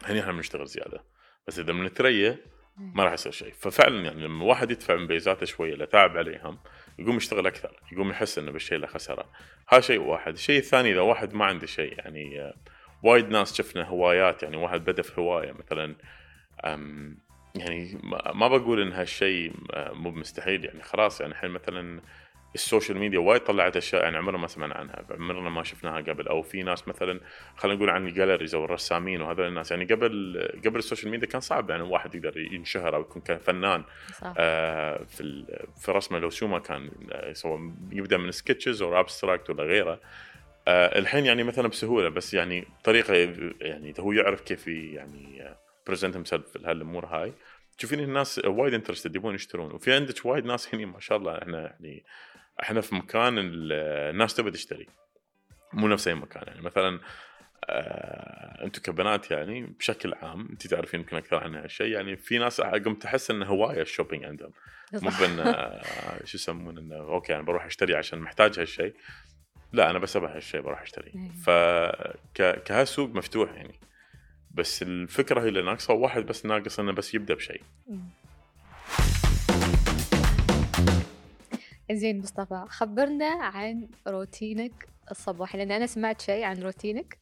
هني 0.04 0.20
إحنا 0.20 0.32
بنشتغل 0.32 0.66
زيادة. 0.66 1.04
بس 1.46 1.58
إذا 1.58 1.72
بنتريا 1.72 2.36
ما 2.76 3.04
راح 3.04 3.12
يصير 3.12 3.32
شيء. 3.32 3.52
ففعلا 3.52 4.04
يعني 4.04 4.24
لما 4.24 4.42
الواحد 4.44 4.70
يدفع 4.70 4.96
من 4.96 5.06
بيزاته 5.06 5.46
شوية 5.46 5.74
لا 5.74 5.84
تعب 5.84 6.16
عليهم 6.16 6.58
يقوم 6.98 7.16
يشتغل 7.16 7.46
أكثر 7.46 7.80
يقوم 7.92 8.10
يحس 8.10 8.38
إنه 8.38 8.50
بالشيء 8.52 8.76
اللي 8.76 8.86
خسره. 8.86 9.24
هذا 9.68 9.80
شيء 9.80 10.00
واحد. 10.00 10.32
الشيء 10.32 10.58
الثاني 10.58 10.92
إذا 10.92 11.00
واحد 11.00 11.34
ما 11.34 11.44
عنده 11.44 11.66
شيء 11.66 11.98
يعني 11.98 12.40
آه، 12.40 12.54
وايد 13.02 13.28
ناس 13.28 13.54
شفنا 13.56 13.84
هوايات 13.84 14.42
يعني 14.42 14.56
واحد 14.56 14.84
بدأ 14.84 15.02
في 15.02 15.20
هواية 15.20 15.52
مثلا 15.52 15.96
يعني 17.54 18.00
ما 18.02 18.32
ما 18.34 18.48
بقول 18.48 18.80
إن 18.80 18.92
هالشيء 18.92 19.52
آه، 19.70 19.92
مو 19.92 20.10
مستحيل 20.10 20.64
يعني 20.64 20.82
خلاص 20.82 21.20
يعني 21.20 21.32
الحين 21.32 21.50
مثلا 21.50 22.00
ال 22.54 22.60
social 22.60 22.98
media 22.98 23.18
وايد 23.18 23.40
طلعت 23.40 23.76
أشياء 23.76 24.02
يعني 24.02 24.16
عمرنا 24.16 24.38
ما 24.38 24.46
سمعنا 24.46 24.74
عنها. 24.74 25.04
عمرنا 25.10 25.50
ما 25.50 25.62
شفناها 25.62 26.00
قبل. 26.00 26.28
أو 26.28 26.42
في 26.42 26.62
ناس 26.62 26.88
مثلا 26.88 27.20
خلينا 27.56 27.76
نقول 27.76 27.90
عن 27.90 28.06
ال 28.06 28.11
galleries 28.11 28.54
أو 28.54 28.64
الرسامين 28.64 29.22
وهذول 29.22 29.46
الناس. 29.46 29.70
يعني 29.70 29.84
قبل 29.84 30.38
قبل 30.66 30.78
ال 30.78 30.83
social 30.83 31.10
media 31.10 31.28
كان 31.28 31.40
صعب. 31.40 31.70
يعني 31.70 31.82
الواحد 31.82 32.14
يقدر 32.14 32.38
ينشهر 32.38 32.96
أو 32.96 33.00
يكون 33.00 33.38
فنان. 33.38 33.84
صح. 34.20 34.34
آه 34.38 35.04
في 35.04 35.44
في 35.76 35.92
رسمه 35.92 36.18
لو 36.18 36.30
شو 36.30 36.46
ما 36.46 36.58
كان 36.58 36.90
آه، 37.12 37.32
سواء 37.32 37.70
يبدأ 37.92 38.16
من 38.16 38.30
sketches 38.30 38.82
أو 38.82 39.00
abstract 39.00 39.50
ولا 39.50 39.64
غيره. 39.64 40.00
آه 40.68 40.98
الحين 40.98 41.26
يعني 41.26 41.42
مثلا 41.42 41.68
بسهولة. 41.68 42.08
بس 42.08 42.34
يعني 42.34 42.66
طريقة 42.84 43.14
يعني 43.60 43.94
هو 43.98 44.12
يعرف 44.12 44.40
كيف 44.40 44.68
يعني 44.68 45.54
present 45.86 46.14
himself 46.16 46.46
في 46.52 46.58
هالامور 46.64 47.06
هاي. 47.06 47.32
تشوفين 47.78 48.00
الناس 48.00 48.38
وايد 48.44 48.74
interested 48.74 49.16
يبون 49.16 49.34
يشترون. 49.34 49.72
وفي 49.72 49.92
عندك 49.92 50.26
وايد 50.26 50.44
ناس 50.44 50.74
هنا 50.74 50.86
ما 50.86 51.00
شاء 51.00 51.18
الله 51.18 51.38
إحنا 51.38 51.60
يعني 51.60 52.04
إحنا 52.62 52.80
في 52.80 52.94
مكان 52.94 53.38
ال- 53.38 53.72
الناس 54.10 54.34
تبي 54.34 54.50
تشتري. 54.50 54.86
مو 55.72 55.88
نفس 55.88 56.08
أي 56.08 56.14
مكان 56.14 56.42
يعني. 56.46 56.60
مثلا 56.62 57.00
آه 57.64 58.64
أنتم 58.64 58.82
كبنات 58.82 59.30
يعني 59.30 59.62
بشكل 59.66 60.14
عام 60.14 60.48
انت 60.50 60.66
تعرفين 60.66 61.00
يمكن 61.00 61.16
أكثر 61.16 61.36
عن 61.44 61.54
هالشيء 61.54 61.86
يعني 61.86 62.16
في 62.16 62.38
ناس 62.38 62.60
قمت 62.60 63.02
تحس 63.02 63.30
انه 63.30 63.46
هواية 63.46 63.82
ال 63.82 63.87
shopping 63.87 64.24
عندهم. 64.24 64.52
مو. 64.92 65.10
been 65.20 65.38
آه، 65.40 66.24
شو 66.24 66.36
يسمون 66.36 66.78
إنه 66.78 66.96
أوكي 66.96 67.34
أنا 67.34 67.42
بروح 67.42 67.64
أشتري 67.64 67.94
عشان 67.96 68.18
محتاج 68.18 68.58
هالشيء. 68.60 68.94
لا 69.72 69.90
أنا 69.90 69.98
بس 69.98 70.16
أبغى 70.16 70.36
هالشيء 70.36 70.60
بروح 70.60 70.82
اشتريه 70.82 71.12
إيه. 71.14 71.30
ف 71.30 71.50
ك- 72.34 72.62
كهالسوق 72.62 73.10
مفتوح 73.10 73.52
يعني. 73.54 73.80
بس 74.54 74.82
الفكرة 74.82 75.40
هي 75.40 75.48
اللي 75.48 75.62
ناقصة 75.62 75.94
واحد 75.94 76.22
بس 76.22 76.46
ناقص 76.46 76.80
إنه 76.80 76.92
بس 76.92 77.14
يبدأ 77.14 77.34
بشيء. 77.34 77.62
زين 81.92 82.18
مصطفى 82.18 82.64
خبرنا 82.68 83.30
عن 83.44 83.88
روتينك 84.08 84.88
الصباحي 85.10 85.58
لأن 85.58 85.70
أنا 85.70 85.86
سمعت 85.86 86.20
شيء 86.20 86.44
عن 86.44 86.62
روتينك. 86.62 87.18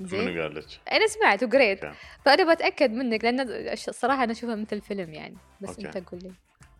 زين. 0.00 0.40
قال 0.40 0.54
لك؟ 0.54 0.64
أنا 0.92 1.06
سمعت 1.06 1.42
وقريت 1.42 1.84
أوكي. 1.84 1.96
فأنا 2.24 2.54
بتأكد 2.54 2.90
منك 2.90 3.24
لأن 3.24 3.40
الصراحه 3.72 4.24
أنا 4.24 4.32
أشوفها 4.32 4.54
مثل 4.54 4.80
فيلم 4.80 5.14
يعني 5.14 5.36
بس 5.60 5.68
أوكي. 5.68 5.86
أنت 5.86 6.08
قول 6.08 6.20
لي. 6.22 6.32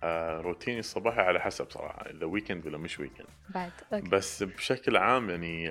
آه 0.03 0.41
روتيني 0.41 0.79
الصباحي 0.79 1.21
على 1.21 1.41
حسب 1.41 1.71
صراحة 1.71 2.11
اذا 2.11 2.27
weekend 2.27 2.67
ولا 2.67 2.79
مش 2.79 3.01
weekend 3.01 3.27
بعد 3.55 3.73
أوكي. 3.93 4.09
بس 4.09 4.43
بشكل 4.43 4.97
عام 4.97 5.31
يعني 5.31 5.69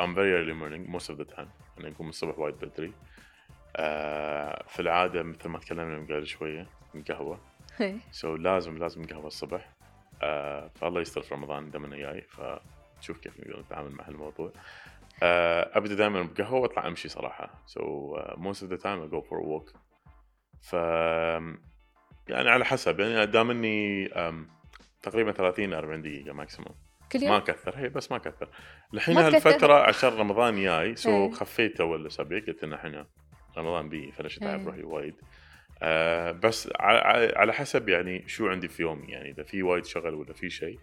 I'm 0.00 0.14
very 0.14 0.32
early 0.40 0.54
morning 0.62 0.96
most 0.96 1.14
of 1.14 1.18
the 1.18 1.36
time. 1.36 1.48
أنا 1.80 1.88
أقوم 1.88 2.08
الصبح 2.08 2.38
وايد 2.38 2.54
بدري. 2.54 2.92
uh, 2.92 3.13
في 4.68 4.80
العادة 4.80 5.22
مثل 5.22 5.48
ما 5.48 5.58
تكلمنا 5.58 5.98
من 5.98 6.06
قبل 6.06 6.26
شوية 6.26 6.66
قهوة. 7.08 7.40
so 8.10 8.36
so 8.36 8.40
لازم 8.40 8.78
لازم 8.78 9.06
قهوة 9.06 9.26
الصبح. 9.26 9.68
uh, 10.14 10.24
فالله 10.74 11.00
يستر 11.00 11.22
في 11.22 11.34
رمضان 11.34 11.70
دمنا 11.70 11.96
جاي 11.96 12.22
فنشوف 12.22 13.18
كيف 13.18 13.40
نقدر 13.40 13.60
نتعامل 13.60 13.90
مع 13.90 14.08
هالموضوع. 14.08 14.50
uh, 14.50 15.22
أبدأ 15.76 15.94
دائما 15.94 16.22
بقهوة 16.22 16.60
وأطلع 16.60 16.86
أمشي 16.86 17.08
صراحة. 17.08 17.64
Of 17.68 18.68
the 18.68 18.78
time 18.78 19.00
I 19.02 19.08
go 19.14 19.20
for 19.28 19.38
a 19.38 19.44
walk. 19.44 19.76
ف 20.62 20.72
يعني 22.28 22.50
على 22.50 22.64
حسب 22.64 23.00
يعني 23.00 23.26
دام 23.26 23.50
إني 23.50 24.08
تقريبا 25.02 25.32
30 25.32 25.72
40 25.72 26.02
دقيقة 26.02 26.32
maximum 26.32 26.74
كل 27.12 27.20
ما 27.20 27.34
يوم 27.34 27.38
كثر 27.38 27.78
هي 27.78 27.88
بس 27.88 28.12
ما 28.12 28.18
كثر. 28.18 28.48
الحين 28.94 29.14
ما. 29.14 29.26
هالفترة 29.26 29.74
عشان 29.74 30.08
رمضان 30.08 30.62
جاي 30.62 30.96
so 30.96 31.10
إيه. 31.10 31.32
خفيت 31.32 31.80
اول 31.80 32.00
الاسابيع 32.00 32.38
قلت 32.38 32.64
إنه 32.64 32.76
الحين 32.76 33.04
رمضان 33.58 33.88
بي 33.88 34.12
فليش 34.12 34.38
اتعب 34.38 34.58
إيه. 34.58 34.66
روحي 34.66 34.82
وايد. 34.82 35.14
آه 35.82 36.32
بس 36.32 36.68
على, 36.80 37.32
على 37.36 37.52
حسب 37.52 37.88
يعني 37.88 38.28
شو 38.28 38.48
عندي 38.48 38.68
في 38.68 38.82
يومي 38.82 39.06
يعني 39.12 39.30
إذا 39.30 39.42
في 39.42 39.62
وايد 39.62 39.84
شغل 39.84 40.14
ولا 40.14 40.32
في 40.32 40.50
شيء 40.50 40.78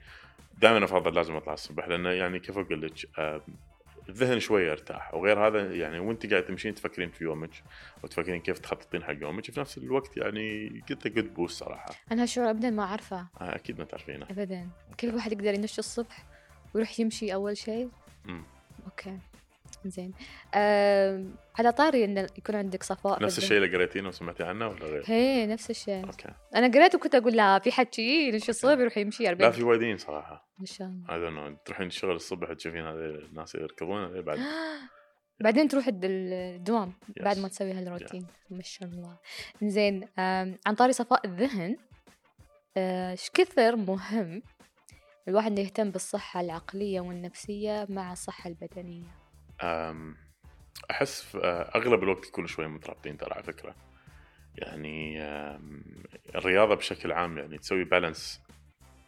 دائما 0.57 0.85
أفضل 0.85 1.13
لازم 1.15 1.35
أطلع 1.35 1.53
الصبح 1.53 1.87
لأنه 1.87 2.09
يعني 2.09 2.39
كيف 2.39 2.57
أقول 2.57 2.81
لك 2.81 3.19
آه 3.19 3.41
الذهن 4.09 4.39
شوي 4.39 4.63
يرتاح 4.63 5.13
وغير 5.13 5.47
هذا 5.47 5.75
يعني 5.75 5.99
وأنت 5.99 6.31
قاعد 6.31 6.45
تمشين 6.45 6.75
تفكرين 6.75 7.09
في 7.09 7.23
يومك 7.23 7.49
وتفكرين 8.03 8.41
كيف 8.41 8.59
تخططين 8.59 9.03
حق 9.03 9.13
يومك 9.21 9.51
في 9.51 9.59
نفس 9.59 9.77
الوقت 9.77 10.17
يعني 10.17 10.69
قلت 10.89 11.07
good 11.07 11.33
boost 11.33 11.63
صراحة. 11.63 11.91
أنا 12.11 12.21
هالشعور 12.21 12.49
ابدا 12.49 12.69
ما 12.69 12.83
أعرفه. 12.83 13.19
آه 13.41 13.55
أكيد 13.55 13.79
ما 13.79 13.85
تعرفينه. 13.85 14.25
ابدا. 14.29 14.69
كل 14.99 15.15
واحد 15.15 15.31
يقدر 15.31 15.53
ينش 15.53 15.79
الصبح 15.79 16.25
ويروح 16.73 16.99
يمشي 16.99 17.33
أول 17.33 17.57
شيء. 17.57 17.89
أوكي. 18.85 19.17
زين. 19.85 20.13
آم، 20.55 21.35
على 21.59 21.71
طاري 21.71 22.05
إن 22.05 22.17
يكون 22.37 22.55
عندك 22.55 22.83
صفاء 22.83 23.23
نفس. 23.23 23.37
الشيء 23.37 23.57
اللي 23.57 23.75
قريتينه 23.77 24.07
وسمعتي 24.07 24.43
عنه 24.43 24.67
ولا 24.67 24.85
غير؟ 24.85 25.03
هي 25.05 25.45
نفس 25.47 25.69
الشيء. 25.69 26.05
أوكي. 26.05 26.29
أنا 26.55 26.67
قريت 26.67 26.95
وكنت 26.95 27.15
أقول 27.15 27.33
لا 27.35 27.59
في 27.59 27.71
حد 27.71 27.93
شي 27.93 28.27
ينش 28.27 28.49
الصبح 28.49 28.79
يروح 28.79 28.97
يمشي 28.97 29.29
40 29.29 29.49
لا 29.51 29.55
في 29.57 29.63
وايدين 29.63 29.97
صراحة. 29.97 30.49
ما 30.59 30.65
شاء 30.65 30.87
الله. 30.87 31.05
Don't 31.07 31.33
know. 31.57 31.63
تروحين 31.65 31.87
الشغل 31.87 32.15
الصبح 32.15 32.53
تشوفين 32.53 32.85
هذه 32.87 32.95
الناس 33.29 33.55
يركضون 33.55 34.21
بعد. 34.21 34.39
بعدين 35.43 35.67
تروح 35.67 35.87
الد- 35.87 36.05
الدوام 36.05 36.93
بعد 37.21 37.37
ما 37.39 37.47
Yes. 37.47 37.51
تسوي 37.51 37.71
هالروتين. 37.71 38.27
ما 38.49 38.61
شاء 38.63 38.89
الله. 38.89 39.17
زين 39.63 40.07
عن 40.67 40.75
طاري 40.77 40.93
صفاء 40.93 41.25
الذهن 41.27 41.77
آه، 42.77 43.11
إيش 43.11 43.29
كثر 43.33 43.75
مهم 43.75 44.41
الواحد 45.27 45.51
إنه 45.51 45.61
يهتم 45.61 45.89
بالصحة 45.91 46.41
العقلية 46.41 47.01
والنفسية 47.01 47.85
مع 47.89 48.11
الصحة 48.11 48.49
البدنية؟ 48.49 49.20
أحس 50.91 51.21
في 51.21 51.37
آه، 51.37 51.71
أغلب 51.75 52.03
الوقت 52.03 52.27
يكونوا 52.27 52.47
شوي 52.47 52.67
مترابطين 52.67 53.17
ترى 53.17 53.33
على 53.33 53.43
فكرة. 53.43 53.75
يعني 54.55 55.21
الرياضة 56.35 56.75
بشكل 56.75 57.11
عام 57.11 57.37
يعني 57.37 57.57
تسوي 57.57 57.83
بالانس 57.83 58.41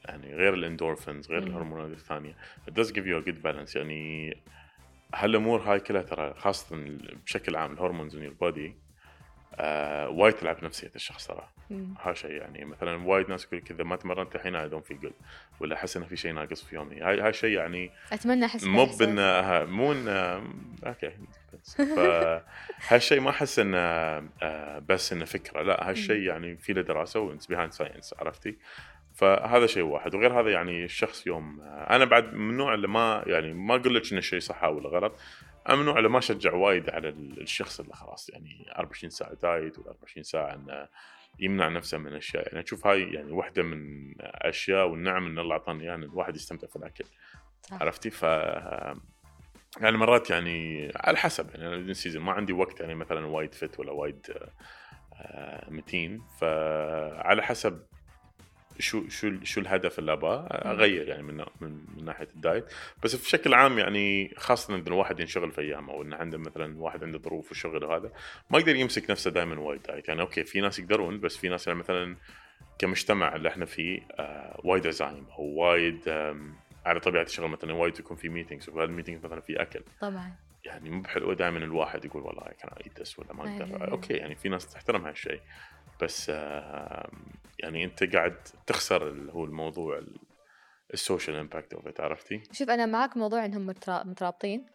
يعني 0.06 0.36
غير 0.36 0.54
الاندورفينز 0.54 1.32
غير. 1.32 1.44
الهرمونات 1.44 1.92
الثانية. 1.92 2.36
It 2.70 2.74
does 2.74 2.88
give 2.88 3.06
you 3.06 3.24
a 3.24 3.30
good 3.30 3.44
balance. 3.44 3.76
يعني 3.76 4.34
هالأمور 5.16 5.62
هاي 5.62 5.80
كلها 5.80 6.02
ترى 6.02 6.34
خاصة 6.34 6.98
بشكل 7.26 7.56
عام 7.56 7.74
الهرمونز 7.74 8.18
in 8.18 8.20
your 8.20 8.46
body 8.46 8.72
آه 9.56 10.10
وايد 10.10 10.34
تلعب 10.34 10.64
نفسيه 10.64 10.92
الشخص 10.96 11.28
ترى. 11.28 11.50
ها 12.00 12.14
شيء 12.14 12.32
يعني 12.32 12.66
مثلا 12.66 13.08
وايد 13.08 13.30
ناس 13.30 13.46
يقول 13.46 13.60
لك 13.60 13.72
اذا 13.72 13.84
ما 13.84 13.96
تمرنت 13.96 14.36
الحين 14.36 14.56
I 14.56 14.70
don't 14.70 14.86
feel 14.86 14.94
good 14.94 15.14
ولا 15.60 15.76
أحس 15.76 15.98
إنه 15.98 16.06
في 16.06 16.16
شيء 16.16 16.34
ناقص 16.34 16.64
في 16.64 16.76
يومي. 16.76 17.02
هاي 17.02 17.22
هاي 17.22 17.34
شيء 17.34 17.50
يعني 17.58 17.92
أتمنى 18.14 18.46
أحس 18.46 18.64
مو. 18.64 18.86
بان 18.86 19.16
مو 19.70 19.92
ان 19.92 20.08
أوكي 20.88 21.12
فهالشيء 21.78 23.20
ما 23.26 23.30
أحس 23.30 23.60
إنه 23.60 23.78
آه، 23.78 24.80
بس 24.80 25.14
إنه 25.14 25.26
فكرة. 25.26 25.62
لا 25.62 25.90
هالشيء 25.90 26.22
يعني 26.22 26.58
في 26.58 26.74
له 26.74 26.82
دراسة 26.82 27.20
وإنس 27.20 27.48
behind 27.48 27.72
science 27.72 28.14
عرفتي؟ 28.20 28.58
فهذا 29.14 29.68
شيء 29.68 29.84
واحد. 29.84 30.16
وغير 30.16 30.40
هذا 30.40 30.50
يعني 30.50 30.84
الشخص 30.84 31.28
يوم 31.28 31.62
آه، 31.62 31.96
أنا 31.96 32.06
بعد 32.06 32.34
من 32.34 32.50
النوع 32.50 32.74
اللي 32.74 32.88
ما 32.88 33.24
يعني 33.28 33.54
ما 33.54 33.76
أقول 33.76 33.96
لك 33.96 34.12
انه 34.12 34.22
شيء 34.22 34.40
صح 34.40 34.64
ولا 34.64 34.90
غلط 34.90 35.20
النوع 35.70 35.98
اللي 35.98 36.10
ما 36.10 36.18
اشجع 36.20 36.54
وايد 36.54 36.90
على 36.90 37.10
ال- 37.10 37.42
الشخص 37.42 37.80
اللي 37.80 37.94
خلاص 37.94 38.30
يعني 38.30 38.66
24 38.78 39.10
ساعة 39.10 39.34
diet 39.34 39.80
ولا 39.80 39.88
24 39.90 40.24
ساعة 40.24 40.54
إنه 40.56 40.88
يمنع 41.40 41.68
نفسه 41.70 41.98
من 41.98 42.14
أشياء. 42.14 42.48
يعني 42.48 42.66
أشوف 42.66 42.88
هاي 42.88 43.02
يعني 43.14 43.32
واحدة 43.32 43.64
من 43.64 44.14
أشياء 44.22 44.88
والنعم 44.88 45.26
إن 45.26 45.40
الله 45.40 45.54
أعطاني 45.54 45.84
إياها 45.84 45.96
إن 45.96 46.04
الواحد 46.04 46.36
يستمتع 46.36 46.68
في 46.68 46.76
الأكل. 46.76 47.06
صح. 47.62 47.82
عرفتي؟ 47.82 48.10
ف 48.10 48.24
يعني 49.82 49.98
مرات 49.98 50.30
يعني 50.30 50.92
على 50.96 51.18
حسب 51.18 51.50
يعني 51.56 51.76
أنا 51.76 51.94
season 51.94 52.24
ما 52.24 52.32
عندي 52.32 52.54
وقت 52.54 52.80
يعني 52.80 52.96
مثلا 52.96 53.26
وايد 53.26 53.54
fit 53.54 53.80
ولا 53.80 53.92
وايد 53.92 54.26
آه، 55.16 55.70
متين. 55.70 56.22
فعلى 56.40 57.44
حسب 57.44 57.84
شو 58.80 59.10
شو 59.10 59.44
شو 59.44 59.62
الهدف 59.62 60.00
اللي 60.00 60.14
أبغاه 60.14 60.48
أغير 60.48 61.08
يعني 61.08 61.24
من 61.24 61.46
من, 61.62 61.86
من 61.96 62.06
ناحية 62.06 62.28
ال 62.36 62.41
diet. 62.41 62.66
بس 63.04 63.16
بشكل 63.16 63.54
عام 63.54 63.80
يعني 63.80 64.34
خاصة 64.38 64.76
ان 64.76 64.84
الواحد 64.88 65.20
ينشغل 65.20 65.52
في 65.52 65.62
أيامه 65.62 65.94
أو 65.94 66.02
إنه 66.02 66.16
عنده 66.16 66.38
مثلا 66.38 66.82
واحد 66.82 67.04
عنده 67.04 67.20
ظروف 67.20 67.52
وشغل 67.52 67.84
وهذا 67.84 68.12
ما 68.50 68.60
يقدر 68.60 68.76
يمسك 68.76 69.12
نفسه 69.12 69.32
دائما 69.32 69.60
وايد. 69.60 69.82
diet 69.82 70.08
يعني 70.08 70.22
أوكي 70.22 70.44
في 70.44 70.62
ناس 70.62 70.80
يقدرون 70.80 71.20
بس 71.20 71.38
في 71.38 71.50
ناس 71.50 71.68
يعني 71.68 71.80
مثلا 71.80 72.18
كمجتمع 72.80 73.36
اللي 73.36 73.50
إحنا 73.50 73.66
فيه 73.66 74.08
آه 74.20 74.62
وايد 74.64 74.88
عزايم 74.88 75.26
أو 75.40 75.44
وايد 75.44 76.10
على 76.86 77.00
طبيعة 77.00 77.24
الشغل 77.24 77.48
مثلا 77.50 77.74
وايد 77.74 78.00
يكون 78.00 78.18
في 78.18 78.30
meetings 78.30 78.70
وهال 78.70 78.87
meeting 78.87 79.26
مثلا 79.26 79.42
في 79.42 79.62
أكل. 79.62 79.82
طبعا. 80.02 80.36
يعني 80.66 80.90
مو 80.90 81.02
بحلو 81.02 81.34
دائما 81.34 81.58
الواحد 81.58 82.06
يقول 82.06 82.24
والله 82.24 82.44
كان 82.60 82.72
ايت 82.86 83.20
ولا 83.20 83.34
ما. 83.34 83.58
أقدر. 83.58 83.92
أوكي 83.92 84.14
يعني 84.14 84.36
في 84.36 84.50
ناس 84.50 84.74
تحترم 84.74 85.06
هالشيء. 85.06 85.40
بس 86.04 86.30
يعني 87.60 87.84
انت 87.84 88.04
قاعد 88.04 88.36
تخسر 88.68 89.08
اللي 89.08 89.34
هو 89.34 89.46
الموضوع 89.46 90.04
ال 90.94 91.00
social 91.00 91.38
impact 91.38 91.74
of 91.74 92.02
عرفتي؟ 92.02 92.44
شوف 92.52 92.70
أنا 92.70 92.86
معك 92.86 93.18
موضوع 93.18 93.46
إنهم 93.46 93.66
مترا- 93.74 94.04
مترابطين 94.04 94.66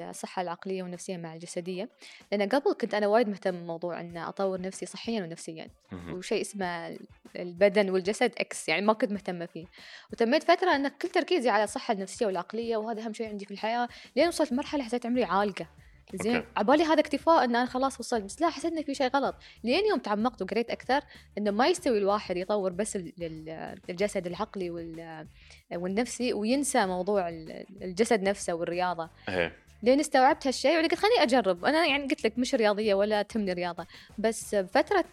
الصحة 0.00 0.42
العقلية 0.42 0.82
والنفسية 0.82 1.16
مع 1.16 1.34
الجسدية. 1.34 1.88
لأن 2.32 2.48
قبل 2.48 2.72
كنت 2.72 2.94
أنا 2.94 3.06
وايد 3.06 3.28
مهتم 3.28 3.50
بموضوع 3.50 4.00
أن 4.00 4.16
أطور 4.16 4.60
نفسي 4.60 4.86
صحيا 4.86 5.22
ونفسيا. 5.22 5.68
وشيء 5.92 6.40
اسمه 6.40 6.98
البدن 7.36 7.90
والجسد 7.90 8.32
إكس 8.38 8.68
يعني 8.68 8.86
ما 8.86 8.92
كنت 8.92 9.12
مهتمة 9.12 9.46
فيه. 9.46 9.66
وتميت 10.12 10.42
فترة 10.42 10.74
إن 10.74 10.88
كل 10.88 11.08
تركيزي 11.08 11.48
على 11.50 11.64
الصحة 11.64 11.94
النفسية 11.94 12.26
والعقلية 12.26 12.76
وهذا 12.76 13.02
أهم 13.02 13.12
شيء 13.12 13.28
عندي 13.28 13.44
في 13.44 13.50
الحياة. 13.50 13.88
لين 14.16 14.28
وصلت 14.28 14.52
مرحلة 14.52 14.84
حسيت 14.84 15.06
عمري 15.06 15.24
عالقة. 15.24 15.66
زين. 16.14 16.44
عبالي 16.56 16.84
هذا 16.84 17.00
اكتفاء 17.00 17.44
إن 17.44 17.56
أنا 17.56 17.66
خلاص 17.66 18.00
وصلت 18.00 18.24
بس 18.24 18.40
لا 18.40 18.50
حسيت 18.50 18.72
انه 18.72 18.82
في 18.82 18.94
شيء 18.94 19.08
غلط. 19.16 19.34
لين 19.64 19.86
يوم 19.86 19.98
تعمقت 19.98 20.42
وقريت 20.42 20.70
أكثر 20.70 21.00
إنه 21.38 21.50
ما 21.50 21.66
يستوي 21.68 21.98
الواحد 21.98 22.36
يطور 22.36 22.72
بس 22.72 22.96
ال- 22.96 23.12
ال- 23.22 23.78
الجسد 23.90 24.26
العقلي 24.26 24.70
وال- 24.70 25.26
والنفسي 25.74 26.32
وينسى 26.32 26.86
موضوع 26.86 27.28
ال- 27.28 27.66
الجسد 27.82 28.22
نفسه 28.22 28.52
والرياضة. 28.52 29.10
إيه. 29.28 29.52
لين 29.82 30.00
استوعبت 30.00 30.46
هالشيء 30.46 30.78
وقلت 30.78 30.94
خليني 30.94 31.22
أجرب. 31.22 31.64
أنا 31.64 31.86
يعني 31.86 32.02
قلت 32.02 32.24
لك 32.24 32.38
مش 32.38 32.54
رياضية 32.54 32.94
ولا 32.94 33.22
تهمني 33.22 33.52
رياضه 33.52 33.86
بس 34.18 34.54
بفتره 34.54 35.04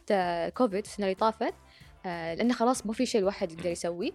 كوفيد 0.50 0.86
السنة 0.86 1.06
اللي 1.06 1.16
طافت 1.16 1.54
آه، 2.06 2.34
لأنه 2.34 2.54
خلاص 2.54 2.86
ما 2.86 2.94
في 2.94 3.06
شيء 3.06 3.22
الواحد 3.22 3.52
يقدر 3.52 3.70
يسويه 3.70 4.12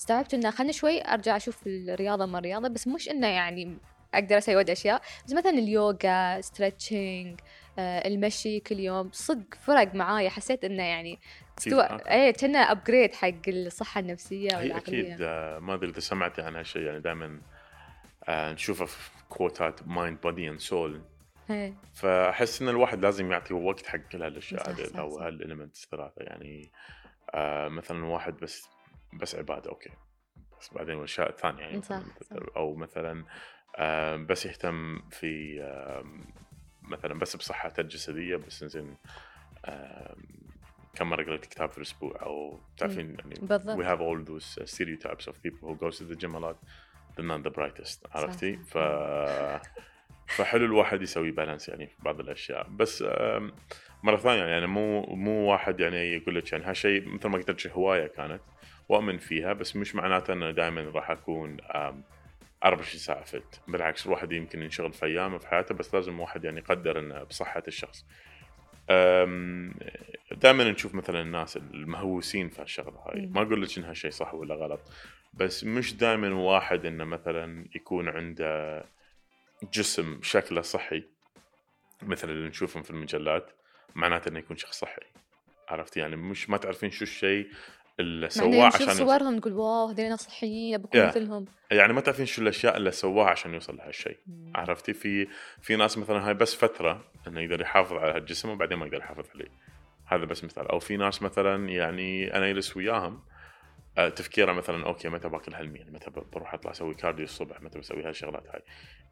استوعبت 0.00 0.34
إنه 0.34 0.50
خلني 0.50 0.72
شوي 0.72 1.02
أرجع 1.04 1.36
أشوف 1.36 1.66
الرياضة 1.66 2.26
ما 2.26 2.38
الرياضة. 2.38 2.68
بس 2.68 2.88
مش 2.88 3.08
إنه 3.08 3.26
يعني 3.26 3.78
أقدر 4.14 4.38
أسوي 4.38 4.56
وايد 4.56 4.70
أشياء 4.70 5.02
بس 5.26 5.32
مثلا 5.32 5.52
اليوغا 5.52 6.40
stretching 6.40 7.40
المشي 7.78 8.60
كل 8.60 8.80
يوم 8.80 9.10
صدق 9.12 9.54
فرق 9.54 9.94
معايا 9.94 10.30
حسيت 10.30 10.64
إنه 10.64 10.82
يعني 10.82 11.18
استوى 11.58 11.82
أوكي. 11.82 12.10
إيه 12.10 12.32
كنا 12.32 12.58
upgrade 12.58 13.14
حق 13.14 13.48
الصحة 13.48 14.00
النفسية 14.00 14.56
والعقليه 14.56 14.76
أكيد 14.76 15.16
آه، 15.20 15.58
ما 15.58 15.74
أدري 15.74 15.90
إذا 15.90 16.00
سمعتي 16.00 16.42
عن 16.42 16.56
هالشيء 16.56 16.82
يعني 16.82 17.00
دائما 17.00 17.40
نشوفه 18.28 18.84
في 18.84 19.10
quotات 19.28 19.88
mind 19.88 20.20
body 20.20 20.50
and 20.50 20.60
soul. 20.60 21.02
فأحس 21.94 22.62
إن 22.62 22.68
الواحد 22.68 23.02
لازم 23.02 23.32
يعطي 23.32 23.54
وقت 23.54 23.86
حق 23.86 23.98
كل 23.98 24.22
هالأشياء 24.22 24.70
هذه 24.70 24.98
أو 24.98 25.10
صح. 25.10 25.22
هال 25.22 25.34
elements 25.34 25.84
الثلاثة 25.84 26.22
يعني 26.22 26.72
آه 27.34 27.68
مثلا 27.68 28.04
واحد 28.04 28.36
بس 28.36 28.68
بس 29.20 29.34
عبادة 29.34 29.70
أوكي 29.70 29.90
بس 30.60 30.70
بعدين 30.74 30.98
الاشياء 30.98 31.30
الثانية 31.30 31.60
يعني 31.60 31.82
صح، 31.82 32.02
صح. 32.30 32.36
أو 32.56 32.74
مثلا 32.74 33.20
آه 33.20 33.24
بس 34.28 34.46
يهتم 34.46 34.98
في 35.10 35.60
مثلا 36.82 37.18
بس 37.18 37.36
بصحته 37.36 37.80
الجسدية 37.80 38.36
بس 38.36 38.64
زين 38.64 38.96
كم 40.94 41.10
مرة 41.10 41.24
قريت 41.24 41.46
كتاب 41.46 41.70
في 41.70 41.78
الأسبوع 41.78 42.22
أو 42.22 42.60
تعرفين 42.76 43.16
يعني 43.18 43.34
بالضبط. 43.42 43.78
we 43.78 43.84
have 43.84 44.00
all 44.00 44.30
those 44.30 44.62
uh, 44.62 44.66
stereotypes 44.66 45.26
of 45.26 45.42
people 45.42 45.68
who 45.68 45.74
goes 45.74 45.98
to 45.98 46.04
the 46.04 46.16
gym 46.16 46.34
a 46.34 46.38
lot 46.38 46.56
they're 47.16 47.24
not 47.24 47.42
the 47.42 47.50
brightest 47.50 48.06
عرفتي؟ 48.14 48.56
ف 48.56 48.78
فحلو 50.26 50.64
الواحد 50.64 51.02
يسوي 51.02 51.30
بالانس 51.30 51.68
يعني 51.68 51.86
في 51.86 51.96
بعض 52.02 52.20
الأشياء 52.20 52.68
بس 52.68 53.04
مرة 54.02 54.16
ثانية 54.16 54.42
يعني 54.42 54.66
مو 54.66 55.02
مو 55.02 55.50
واحد 55.52 55.80
يعني 55.80 56.12
يقول 56.12 56.34
لك 56.34 56.52
يعني 56.52 56.64
هالشيء 56.64 57.08
مثل 57.08 57.28
ما 57.28 57.38
قلت 57.38 57.66
لك 57.66 57.72
هواية 57.72 58.06
كانت 58.06 58.40
وأؤمن 58.88 59.18
فيها 59.18 59.52
بس 59.52 59.76
مش 59.76 59.94
معناته 59.94 60.32
إنه 60.32 60.50
دائما 60.50 60.80
راح 60.80 61.10
أكون 61.10 61.56
آم، 62.64 62.68
24 62.70 62.98
ساعه 62.98 63.24
فت 63.24 63.60
بالعكس 63.68 64.06
الواحد 64.06 64.32
يمكن 64.32 64.62
ينشغل 64.62 64.92
في 64.92 65.06
أيامه 65.06 65.38
في 65.38 65.48
حياته 65.48 65.74
بس 65.74 65.94
لازم 65.94 66.14
الواحد 66.14 66.44
يعني 66.44 66.58
يقدر 66.58 66.98
إنه 66.98 67.22
بصحة 67.22 67.62
الشخص. 67.68 68.06
دائما 70.32 70.70
نشوف 70.70 70.94
مثلا 70.94 71.20
الناس 71.20 71.56
المهووسين 71.56 72.48
في 72.48 72.62
هالشغلة 72.62 72.98
هاي. 73.06 73.26
ما 73.26 73.42
أقول 73.42 73.62
لك 73.62 73.78
إنها 73.78 73.92
شيء 73.94 74.10
صح 74.10 74.34
ولا 74.34 74.54
غلط 74.54 74.80
بس 75.34 75.64
مش 75.64 75.94
دائما 75.96 76.34
واحد 76.34 76.86
إنه 76.86 77.04
مثلا 77.04 77.66
يكون 77.74 78.08
عنده 78.08 78.84
جسم 79.72 80.18
شكله 80.22 80.60
صحي 80.62 81.04
مثل 82.02 82.30
اللي 82.30 82.48
نشوفهم 82.48 82.82
في 82.82 82.90
المجلات 82.90 83.50
معناته 83.94 84.28
إنه 84.28 84.38
يكون 84.38 84.56
شخص 84.56 84.80
صحي. 84.80 85.02
عرفتي 85.68 86.00
يعني 86.00 86.16
مش 86.16 86.50
ما 86.50 86.56
تعرفين 86.56 86.90
شو 86.90 87.02
الشيء 87.04 87.48
اللي 88.00 88.28
مع 88.36 88.44
إنه 88.44 88.52
سواه 88.52 88.68
نشوف 88.68 88.74
عشان 88.74 88.88
يوصل. 88.88 89.06
صورهم 89.06 89.34
نقول 89.36 89.52
wow 89.52 89.88
هذول 89.88 90.08
ناس 90.08 90.20
صحيين 90.20 90.78
بكون 90.78 91.00
Yeah. 91.00 91.04
مثلهم. 91.04 91.44
يعني 91.70 91.92
ما 91.92 92.00
تعرفين 92.00 92.26
شو 92.26 92.42
الأشياء 92.42 92.76
اللي 92.76 92.90
سواها 92.90 93.30
عشان 93.30 93.54
يوصل 93.54 93.76
لهالشيء. 93.76 94.16
عرفتي؟ 94.54 94.92
في 94.92 95.28
في 95.62 95.76
ناس 95.76 95.98
مثلا 95.98 96.28
هاي 96.28 96.34
بس 96.34 96.54
فترة 96.54 97.04
إنه 97.26 97.40
يقدر 97.40 97.60
يحافظ 97.60 97.92
على 97.92 98.12
هالجسم 98.12 98.48
وبعدين 98.50 98.78
ما 98.78 98.86
يقدر 98.86 98.98
يحافظ 98.98 99.24
عليه. 99.34 99.48
هذا 100.06 100.24
بس 100.24 100.44
مثال. 100.44 100.68
أو 100.68 100.78
في 100.78 100.96
ناس 100.96 101.22
مثلا 101.22 101.68
يعني 101.68 102.36
أنا 102.36 102.52
جلس 102.52 102.76
وياهم 102.76 103.22
آه، 103.98 104.08
تفكيره 104.08 104.52
مثلا 104.52 104.86
أوكي 104.86 105.08
متى 105.08 105.28
باكل 105.28 105.54
هالمي 105.54 105.78
يعني 105.78 105.90
متى 105.90 106.10
بروح 106.32 106.54
أطلع 106.54 106.70
أسوي 106.70 106.94
cardio 106.94 107.24
الصبح؟ 107.24 107.62
متى 107.62 107.78
بسوي 107.78 108.02
هالشغلات 108.04 108.46
هاي؟ 108.46 108.62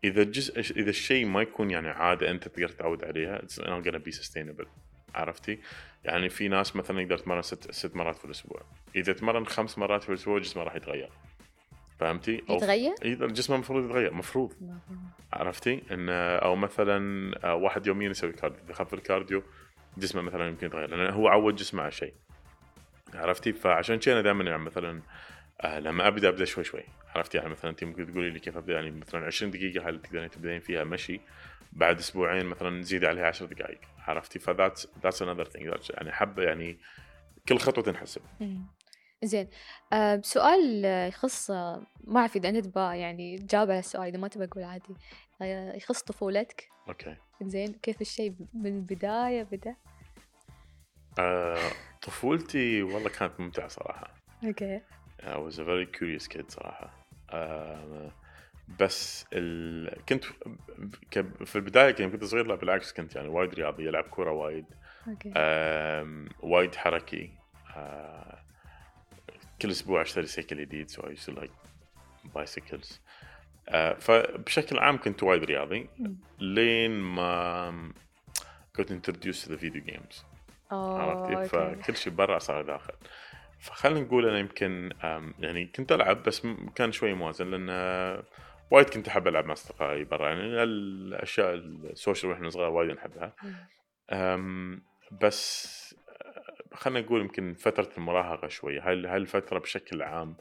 إذا 0.05 0.23
الجزء 0.23 0.61
إذا 0.61 0.91
الشيء 0.91 1.27
ما 1.27 1.43
يكون 1.43 1.71
يعني 1.71 1.89
عادة 1.89 2.31
أنت 2.31 2.49
تقدر 2.49 2.69
تعود 2.69 3.05
عليها 3.05 3.39
it's 3.39 3.63
not 3.63 3.85
gonna 3.87 3.99
be 4.09 4.13
sustainable. 4.13 4.67
عرفتي؟ 5.15 5.59
يعني 6.05 6.29
في 6.29 6.49
ناس 6.49 6.77
مثلا 6.77 7.01
يقدر 7.01 7.15
يتمرن 7.15 7.43
ست, 7.43 7.71
ست 7.71 7.97
مرات 7.97 8.17
في 8.17 8.25
الأسبوع. 8.25 8.63
إذا 8.97 9.13
تمرن 9.13 9.47
خمس 9.47 9.79
مرات 9.79 10.03
في 10.03 10.09
الأسبوع 10.09 10.39
جسمه 10.39 10.63
راح 10.63 10.77
يتغير. 10.77 11.11
فهمتي؟ 12.01 12.39
أو- 12.39 12.51
يتغير؟ 12.51 12.95
الجسم 13.05 13.55
المفروض 13.55 13.85
يتغير 13.85 14.15
مفروض. 14.15 14.53
عرفتي؟ 15.33 15.83
you 15.91 16.09
know 16.43 16.57
مثلا 16.57 17.31
آه، 17.45 17.55
واحد 17.55 17.87
يوميا 17.87 18.11
يسوي 18.11 18.33
cardio. 18.33 18.65
إذا 18.65 18.75
خف 18.75 18.95
ال 18.95 19.02
cardio 19.02 19.43
جسمه 19.99 20.23
مثلا 20.23 20.49
يمكن 20.49 20.67
يتغير 20.67 20.89
لأن 20.97 21.15
هو 21.15 21.29
عود 21.29 21.55
جسمه 21.57 21.83
على 21.83 21.93
شيء. 21.93 22.15
عرفتي؟ 23.15 23.53
فعشان 23.53 23.99
كذا 23.99 24.13
أنا 24.15 24.23
دائما 24.23 24.45
يعني 24.45 24.63
مثلا 24.63 24.91
آه، 24.91 25.03
لما 25.65 26.09
أبدأ 26.09 26.29
أبدأ 26.29 26.45
شوي 26.45 26.65
شوي. 26.65 26.85
عرفتي 27.15 27.39
يعني 27.39 27.51
مثلا 27.51 27.71
أنت 27.71 27.85
ممكن 27.85 28.07
تقولي 28.07 28.31
لي 28.31 28.39
كيف 28.39 28.57
أبدأ؟ 28.57 28.73
يعني 28.73 28.91
مثلا 28.91 29.27
20 29.27 29.51
دقيقة 29.51 29.89
هل 29.89 30.03
تقدرين 30.03 30.31
تبدين 30.31 30.61
فيها؟ 30.61 30.85
مشي. 30.85 31.21
بعد 31.73 31.99
أسبوعين 31.99 32.47
مثلا 32.47 32.83
زيدي 32.83 33.07
عليها 33.07 33.27
10 33.27 33.47
دقائق. 33.47 33.81
عرفتي 33.99 34.39
ف 34.39 34.46
that's 34.46 34.89
that's 35.03 35.23
another 35.23 35.45
thing 35.45 35.75
يعني 35.91 36.13
حبه 36.13 36.43
يعني 36.43 36.79
كل 37.49 37.59
خطوة 37.59 37.85
تنحسب. 37.85 38.23
زين. 39.25 39.49
آه 39.93 40.21
سؤال 40.25 40.85
آه، 40.85 41.07
يخص 41.07 41.51
آه، 41.51 41.87
ما 42.05 42.21
أعرف 42.21 42.37
إذا 42.37 42.49
أنت 42.49 42.77
يعني 42.77 43.39
تجاوب 43.39 43.71
على 43.71 43.79
السؤال 43.79 44.09
إذا 44.09 44.19
ما 44.19 44.29
تبى 44.29 44.45
أقول 44.45 44.65
عادي. 44.65 44.95
آه 45.43 45.77
يخص 45.77 46.03
طفولتك. 46.03 46.69
okay. 46.89 47.17
زين. 47.43 47.73
كيف 47.73 48.01
الشيء 48.01 48.35
من 48.55 48.77
البداية 48.77 49.43
بدأ؟ 49.43 49.77
آه، 51.19 51.71
طفولتي 52.03 52.83
والله 52.83 53.09
كانت 53.09 53.41
ممتعة 53.41 53.69
صراحة. 53.69 54.15
okay. 54.45 54.81
I 55.25 55.37
was 55.37 55.59
a 55.59 55.65
very 55.65 55.87
curious 55.87 56.27
kid 56.27 56.51
صراحة. 56.51 56.91
آه 57.31 58.13
بس 58.81 59.27
ال... 59.33 60.05
كنت 60.09 60.25
في 61.45 61.57
البداية 61.57 61.91
كنت 61.91 62.25
صغير 62.25 62.47
لا 62.47 62.55
بالعكس 62.55 62.93
كنت 62.93 63.17
يعني 63.17 63.29
وايد 63.29 63.55
رياضي 63.55 63.89
ألعب 63.89 64.05
كورة 64.05 64.31
وايد. 64.31 64.65
okay. 65.09 65.33
آم، 65.37 66.29
وايد 66.41 66.75
حركي. 66.75 67.31
آه 67.77 68.39
كل 69.63 69.71
أسبوع 69.71 70.03
أشتري 70.03 70.27
سيكل 70.27 70.57
جديد 70.61 70.91
so 70.91 70.95
I 70.95 71.07
used 71.07 71.27
to 71.27 71.41
like 71.41 71.53
bicycles. 72.39 72.99
آه 73.69 73.95
فبشكل 73.95 74.79
عام 74.79 74.99
كنت 74.99 75.23
وايد 75.23 75.45
رياضي 75.45 75.89
مم. 75.99 76.17
لين 76.39 77.01
ما 77.01 77.93
كنت 78.77 78.93
introduced 78.93 79.45
to 79.45 79.49
the 79.49 79.61
video 79.63 79.93
games. 79.93 80.25
أوه، 80.73 81.03
عرفتي 81.03 81.35
okay. 81.35 81.49
فكل 81.85 81.97
شيء 81.97 82.13
برا 82.13 82.39
صار 82.39 82.63
داخل. 82.63 82.95
فخلينا 83.63 84.01
نقول 84.01 84.29
أنا 84.29 84.39
يمكن 84.39 84.91
يعني 85.39 85.67
كنت 85.67 85.93
ألعب 85.93 86.23
بس 86.23 86.47
كان 86.75 86.93
شوي 86.93 87.15
موازن 87.15 87.51
لأن 87.51 87.67
آه، 87.71 88.25
وايد 88.71 88.91
كنت 88.91 89.09
أحب 89.09 89.29
ألعب 89.29 89.45
مع 89.45 89.53
أصدقائي 89.53 90.05
برا. 90.05 90.29
يعني 90.29 90.63
الأشياء 90.63 91.55
السوشيال 91.55 92.33
وإحنا 92.33 92.51
صغار 92.51 92.71
وايد 92.71 92.91
نحبها. 92.91 93.33
بس 95.23 95.95
آه، 96.23 96.75
خلينا 96.75 97.01
نقول 97.01 97.21
يمكن 97.21 97.55
فترة 97.55 97.91
المراهقة 97.99 98.49
شوي. 98.49 98.81
هاي 98.81 98.93
الفترة 99.17 99.59
بشكل 99.59 100.03
عام 100.03 100.37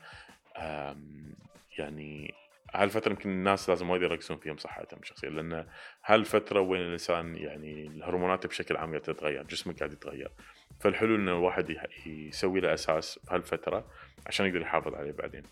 يعني 1.78 2.34
هالفترة 2.74 3.12
يمكن 3.12 3.30
الناس 3.30 3.70
لازم 3.70 3.90
وايد 3.90 4.02
يركزون 4.02 4.38
فيها 4.38 4.54
بصحتهم 4.54 5.00
شخصيا 5.04 5.30
لأن 5.30 5.68
هالفترة 6.06 6.60
وين 6.62 6.82
الإنسان 6.82 7.36
يعني 7.36 7.88
الهرمونات 7.88 8.48
بشكل 8.48 8.78
عام 8.78 8.90
قاعدة 8.90 9.14
تتغير 9.14 9.44
جسمه 9.44 9.74
قاعد 9.74 9.94
يتغير. 9.94 10.32
فالحلو 10.80 11.16
إن 11.16 11.28
الواحد 11.28 11.78
يسوي 12.06 12.60
له 12.60 12.74
أساس 12.74 13.20
في 13.20 13.36
هالفترة 13.36 13.86
عشان 14.28 14.46
يقدر 14.46 14.62
يحافظ 14.62 14.94
عليه 14.96 15.12
بعدين. 15.12 15.44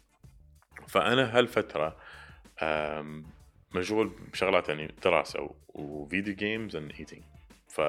فأنا 0.87 1.37
هالفترة 1.37 1.97
أم، 2.61 3.25
مشغول 3.75 4.07
بشغلات 4.31 4.69
يعني 4.69 4.95
دراسة 5.03 5.55
و 5.67 5.79
video 5.79 6.35
games 6.35 6.75
and 6.75 6.91
eating 6.99 7.23
ف 7.67 7.81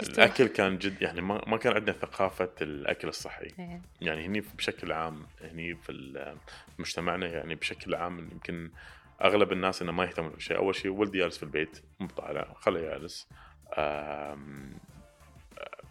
الأكل 0.00 0.46
كان 0.46 0.78
جد 0.78 1.02
يعني 1.02 1.20
ما 1.20 1.44
ما 1.46 1.56
كان 1.56 1.72
عندنا 1.72 1.96
ثقافة 1.96 2.50
الأكل 2.62 3.08
الصحي. 3.08 3.48
إيه. 3.58 3.80
يعني 4.00 4.26
هني 4.26 4.40
بشكل 4.40 4.92
عام 4.92 5.26
هني 5.40 5.74
في 5.74 6.36
مجتمعنا 6.78 7.26
يعني 7.26 7.54
بشكل 7.54 7.94
عام 7.94 8.18
يمكن 8.18 8.70
أغلب 9.22 9.52
الناس 9.52 9.82
إنه 9.82 9.92
ما 9.92 10.04
يهتمون 10.04 10.30
بشيء. 10.30 10.56
أول 10.56 10.74
شيء 10.74 10.90
ولدي 10.90 11.18
جالس 11.18 11.36
في 11.36 11.42
البيت 11.42 11.82
مو 12.00 12.06
طالع 12.06 12.54
خله 12.54 12.80
جالس 12.80 13.28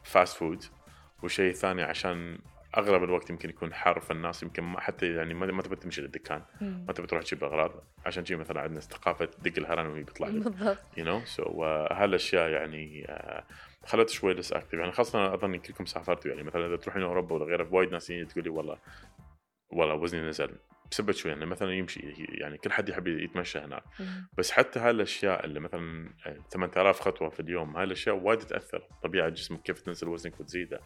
fast 0.04 0.38
food. 0.38 0.64
والشيء 1.24 1.50
الثاني 1.50 1.84
عشان 1.84 2.40
أغلب 2.78 3.04
الوقت 3.04 3.30
يمكن 3.30 3.50
يكون 3.50 3.74
حر 3.74 4.00
فالناس 4.00 4.44
يمكن 4.44 4.64
ما 4.64 4.80
حتى 4.80 5.14
يعني 5.16 5.34
ما 5.34 5.62
تبي 5.62 5.76
تمشي 5.76 6.02
للدكان. 6.02 6.42
ما 6.62 6.94
تبي 6.94 7.08
تروح 7.08 7.24
تجيب 7.24 7.44
أغراض. 7.44 7.72
عشان 8.06 8.26
شي 8.26 8.36
مثلا 8.36 8.62
عندنا 8.62 8.80
ثقافة 8.80 9.30
دق 9.40 9.54
الهرن 9.58 9.86
وهي 9.88 10.04
بيطلع 10.04 10.28
لك. 10.28 10.44
بالضبط. 10.44 10.78
you 10.98 11.06
know 11.06 11.22
so 11.26 11.64
هالأشياء 11.92 12.50
يعني 12.50 13.06
آه، 13.10 13.44
خلت 13.86 14.10
شوي 14.10 14.34
less 14.34 14.54
active 14.54 14.74
يعني 14.74 14.92
خاصة 14.92 15.34
أظن 15.34 15.56
كلكم 15.56 15.86
سافرتوا 15.86 16.32
يعني 16.32 16.44
مثلا 16.44 16.68
إذا 16.68 16.76
تروحين 16.76 17.02
أوروبا 17.04 17.36
ولا 17.36 17.46
غيره 17.46 17.68
وايد 17.72 17.92
ناس 17.92 18.08
تقول 18.08 18.44
لي 18.44 18.50
والله 18.50 18.78
والله 19.70 19.96
وزني 19.96 20.22
نزل. 20.30 20.56
بسبب 20.92 21.12
شوي 21.12 21.32
يعني 21.32 21.46
مثلا 21.46 21.74
يمشي 21.74 22.00
يعني 22.18 22.58
كل 22.58 22.72
حد 22.72 22.90
يحب 22.90 23.08
يتمشى 23.08 23.60
هناك. 23.60 23.84
بس 24.38 24.52
حتى 24.52 24.80
هالأشياء 24.80 25.46
اللي 25.46 25.60
مثلا 25.60 26.10
آه، 26.28 26.38
8000 26.50 27.00
خطوة 27.00 27.30
في 27.30 27.40
اليوم 27.40 27.78
هالأشياء 27.78 28.16
وايد 28.16 28.40
تأثر 28.40 28.88
طبيعه 29.04 29.30
جسمك 29.30 29.62
كيف 29.62 29.82
تنزل 29.82 30.08
وزنك 30.08 30.40
وتزيده. 30.40 30.80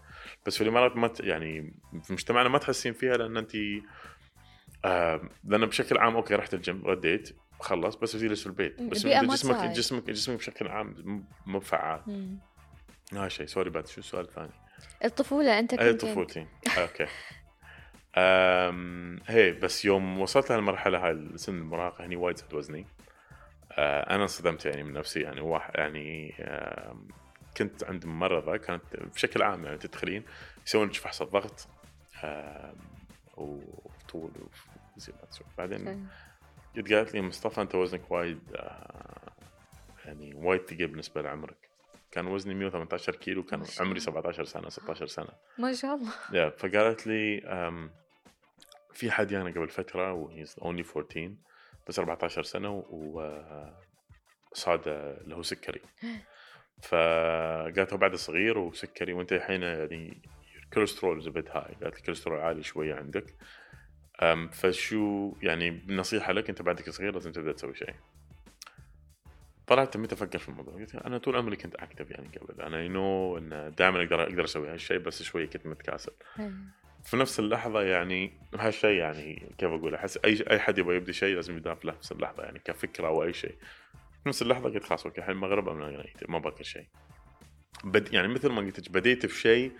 بس 0.45 0.57
في 0.57 0.63
الإمارات 0.63 0.97
ما 0.97 1.13
يعني 1.19 1.73
في 2.03 2.13
مجتمعنا 2.13 2.49
ما 2.49 2.57
تحسين 2.57 2.93
فيها 2.93 3.17
لأن 3.17 3.37
انت 3.37 3.51
آه 4.85 5.29
لأن 5.43 5.65
بشكل 5.65 5.97
عام 5.97 6.15
okay 6.15 6.35
رحت 6.35 6.53
الجيم 6.53 6.85
رديت 6.85 7.35
خلص 7.59 7.95
بس 7.95 8.15
بتجلس 8.15 8.41
في 8.41 8.47
البيت. 8.47 8.81
بس 8.81 9.05
جسمك. 9.07 9.55
جسمك 9.71 10.03
جسمك 10.09 10.37
بشكل 10.37 10.67
عام 10.67 11.25
مو 11.45 11.59
فعال. 11.59 12.01
هذا 13.13 13.27
شيء. 13.27 13.45
sorry 13.45 13.69
بعد 13.69 13.87
شو 13.87 13.99
السؤال 13.99 14.25
الثاني؟ 14.25 14.51
الطفولة 15.05 15.59
أنت 15.59 15.73
اي 15.73 15.91
كنت 15.91 16.01
طفولتي 16.05 16.47
okay. 16.77 17.07
أم 18.17 19.19
هي 19.27 19.51
بس 19.51 19.85
يوم 19.85 20.21
وصلت 20.21 20.49
لهالمرحلة 20.49 21.07
هاي 21.07 21.37
سن 21.37 21.57
المراهقة 21.57 22.05
هني 22.05 22.15
وايد 22.15 22.37
زاد 22.37 22.53
وزني. 22.53 22.85
أه 23.71 24.15
أنا 24.15 24.23
انصدمت 24.23 24.65
يعني 24.65 24.83
من 24.83 24.93
نفسي 24.93 25.21
يعني 25.21 25.41
واحد 25.41 25.71
يعني 25.75 26.35
أم، 26.39 27.07
كنت 27.57 27.83
عند 27.83 28.05
ممرضة 28.05 28.57
كانت 28.57 28.83
بشكل 28.95 29.41
عام 29.43 29.65
يعني 29.65 29.77
تدخلين 29.77 30.23
يسوون 30.67 30.87
لك 30.87 30.93
فحص 30.95 31.21
الضغط 31.21 31.67
أم، 32.23 32.75
وطول 33.37 34.31
وزي 34.97 35.13
ما 35.13 35.25
تسوي. 35.25 35.47
بعدين. 35.57 36.09
قد 36.77 36.93
قالت 36.93 37.13
لي 37.13 37.21
مصطفى 37.21 37.61
أنت 37.61 37.75
وزنك 37.75 38.11
وايد 38.11 38.39
آه، 38.55 39.31
يعني 40.05 40.33
وايد 40.35 40.61
ثقيل 40.69 40.87
بالنسبة 40.87 41.21
لعمرك. 41.21 41.64
كان 42.15 42.27
وزني 42.27 42.53
118 42.53 43.15
كيلو 43.15 43.43
كان 43.43 43.63
عمري 43.79 43.91
الله. 43.91 43.99
17 43.99 44.43
سنة 44.43 44.69
16 44.69 45.07
سنة. 45.07 45.29
ما 45.57 45.73
شاء 45.73 45.95
الله. 45.95 46.11
yeah 46.33 46.49
فقالت 46.49 47.07
لي 47.07 47.41
في 48.93 49.11
حد 49.11 49.31
يعني 49.31 49.51
قبل 49.51 49.69
فترة 49.69 50.13
و 50.13 50.22
he's 50.22 50.55
only 50.61 50.83
14 50.95 51.33
بس 51.87 51.99
14 51.99 52.43
سنة 52.43 52.69
وصاد 54.51 54.87
له 55.27 55.41
سكري. 55.41 55.81
فقالت 56.89 57.93
هو 57.93 57.97
بعد 57.97 58.15
صغير 58.15 58.57
وسكري 58.57 59.13
وأنت 59.13 59.33
الحين 59.33 59.61
يعني 59.61 60.21
الكوليسترول 60.63 61.17
is 61.17 61.27
a 61.27 61.33
bit 61.33 61.49
high 61.49 61.75
قالت 61.83 61.97
الكوليسترول 61.97 62.39
عالي 62.39 62.63
شوية 62.63 62.95
عندك. 62.95 63.35
فشو 64.51 65.33
يعني 65.41 65.85
نصيحة 65.89 66.33
لك 66.33 66.49
أنت 66.49 66.61
بعدك 66.61 66.89
صغير 66.89 67.13
لازم 67.13 67.31
تبدأ 67.31 67.51
تسوي 67.51 67.75
شيء. 67.75 67.95
طلعت 69.67 69.93
تميت 69.93 70.13
أفكر 70.13 70.39
في 70.39 70.49
الموضوع. 70.49 70.73
قلت 70.73 70.95
أنا 70.95 71.17
طول 71.17 71.35
عمري 71.35 71.55
كنت 71.55 71.75
active 71.75 72.11
يعني 72.11 72.27
قبل 72.27 72.61
أنا 72.61 72.81
you 72.81 73.37
know 73.37 73.73
دائما 73.77 74.03
أقدر 74.03 74.23
أقدر 74.23 74.43
أسوي 74.43 74.69
هالشيء 74.69 74.97
بس 74.97 75.23
شوية 75.23 75.45
كنت 75.45 75.65
متكاسل. 75.65 76.11
في 77.03 77.17
نفس 77.17 77.39
اللحظة 77.39 77.81
يعني 77.81 78.33
هالشيء 78.55 78.99
يعني 78.99 79.51
كيف 79.57 79.69
أقول؟ 79.69 79.95
أحس 79.95 80.17
أي 80.17 80.43
أي 80.49 80.59
حد 80.59 80.77
يبغى 80.77 80.95
يبدا 80.95 81.11
شيء 81.11 81.35
لازم 81.35 81.57
يبدا 81.57 81.73
في 81.75 81.87
نفس 81.87 82.11
اللحظة 82.11 82.43
يعني 82.43 82.59
كفكرة 82.59 83.07
أو 83.07 83.23
أي 83.23 83.33
شيء. 83.33 83.55
في 84.23 84.29
نفس 84.29 84.41
اللحظة 84.41 84.69
قلت 84.69 84.83
خلاص 84.83 85.05
okay 85.05 85.21
الحين 85.21 85.35
المغرب 85.35 85.69
أنا 85.69 86.05
ما 86.29 86.39
باكل 86.39 86.65
شيء. 86.65 86.87
but 87.83 88.13
يعني 88.13 88.27
مثل 88.27 88.49
ما 88.49 88.61
قلت 88.61 88.89
بديت 88.89 89.25
في 89.25 89.39
شيء 89.39 89.71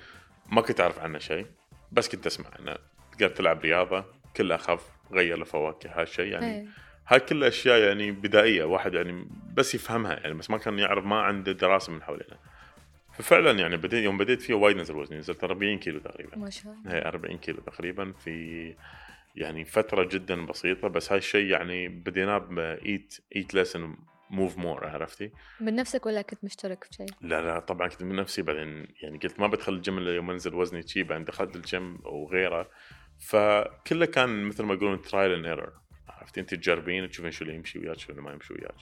ما 0.51 0.61
كنت 0.61 0.81
أعرف 0.81 0.99
عنه 0.99 1.19
شيء 1.19 1.45
بس 1.91 2.09
كنت 2.09 2.25
أسمع. 2.25 2.49
انه 2.59 2.75
تقدر 3.11 3.29
تلعب 3.29 3.61
رياضة 3.61 4.05
كلها 4.37 4.55
اخف 4.57 4.91
غير 5.11 5.41
الفواكه 5.41 6.01
هالشيء 6.01 6.25
يعني. 6.25 6.69
هاي 7.07 7.19
كلها 7.19 7.47
أشياء 7.47 7.79
يعني 7.79 8.11
بدائية 8.11 8.63
واحد 8.63 8.93
يعني 8.93 9.27
بس 9.53 9.75
يفهمها 9.75 10.13
يعني 10.13 10.33
بس 10.33 10.49
ما 10.49 10.57
كان 10.57 10.79
يعرف 10.79 11.05
ما 11.05 11.21
عنده 11.21 11.51
دراسة 11.51 11.93
من 11.93 12.03
حوالينا 12.03 12.37
ففعلا 13.13 13.51
يعني 13.51 13.77
بديت 13.77 14.03
يوم 14.03 14.17
بديت 14.17 14.41
فيه 14.41 14.53
وايد 14.53 14.77
نزل 14.77 14.95
وزني 14.95 15.17
نزلت 15.17 15.43
40 15.43 15.79
كيلو 15.79 15.99
تقريبا. 15.99 16.37
ما 16.37 16.49
شاء 16.49 16.73
الله. 16.73 16.95
هي 16.95 17.01
40 17.07 17.37
كيلو 17.37 17.61
تقريبا 17.61 18.11
في 18.11 18.75
يعني 19.35 19.65
فترة 19.65 20.03
جدا 20.11 20.45
بسيطة 20.45 20.87
بس 20.87 21.11
هاي 21.11 21.17
الشيء 21.17 21.45
يعني 21.45 21.87
بديناه 21.87 22.37
by 22.37 22.69
eat 22.69 23.17
eat 23.35 23.53
less 23.53 23.77
and 23.77 23.95
move 24.29 24.57
more 24.57 24.87
عرفتي؟ 24.87 25.31
من 25.61 25.75
نفسك 25.75 26.05
ولا 26.05 26.21
كنت 26.21 26.43
مشترك 26.43 26.83
في 26.83 26.93
شيء؟ 26.93 27.07
لا 27.21 27.41
لا 27.41 27.59
طبعا 27.59 27.87
كنت 27.87 28.03
من 28.03 28.15
نفسي 28.15 28.41
بعدين 28.41 28.87
يعني 29.01 29.17
قلت 29.17 29.39
ما 29.39 29.47
بدخل 29.47 29.73
الجيم 29.73 29.97
إلا 29.97 30.15
يوم 30.15 30.31
أنزل 30.31 30.55
وزني 30.55 30.87
شي 30.87 31.03
بعدين 31.03 31.25
دخلت 31.25 31.55
الجيم 31.55 31.99
وغيره. 32.03 32.69
فكله 33.19 34.05
كان 34.05 34.43
مثل 34.43 34.63
ما 34.63 34.73
يقولون 34.73 35.01
trial 35.01 35.33
and 35.33 35.45
error 35.45 35.73
عرفتي 36.25 36.41
انت 36.41 36.55
تجربين 36.55 37.09
تشوفين 37.09 37.31
شو 37.31 37.45
اللي 37.45 37.55
يمشي 37.55 37.79
وياك 37.79 37.99
شو 37.99 38.11
اللي 38.11 38.21
ما 38.21 38.31
يمشي 38.31 38.53
وياك. 38.53 38.75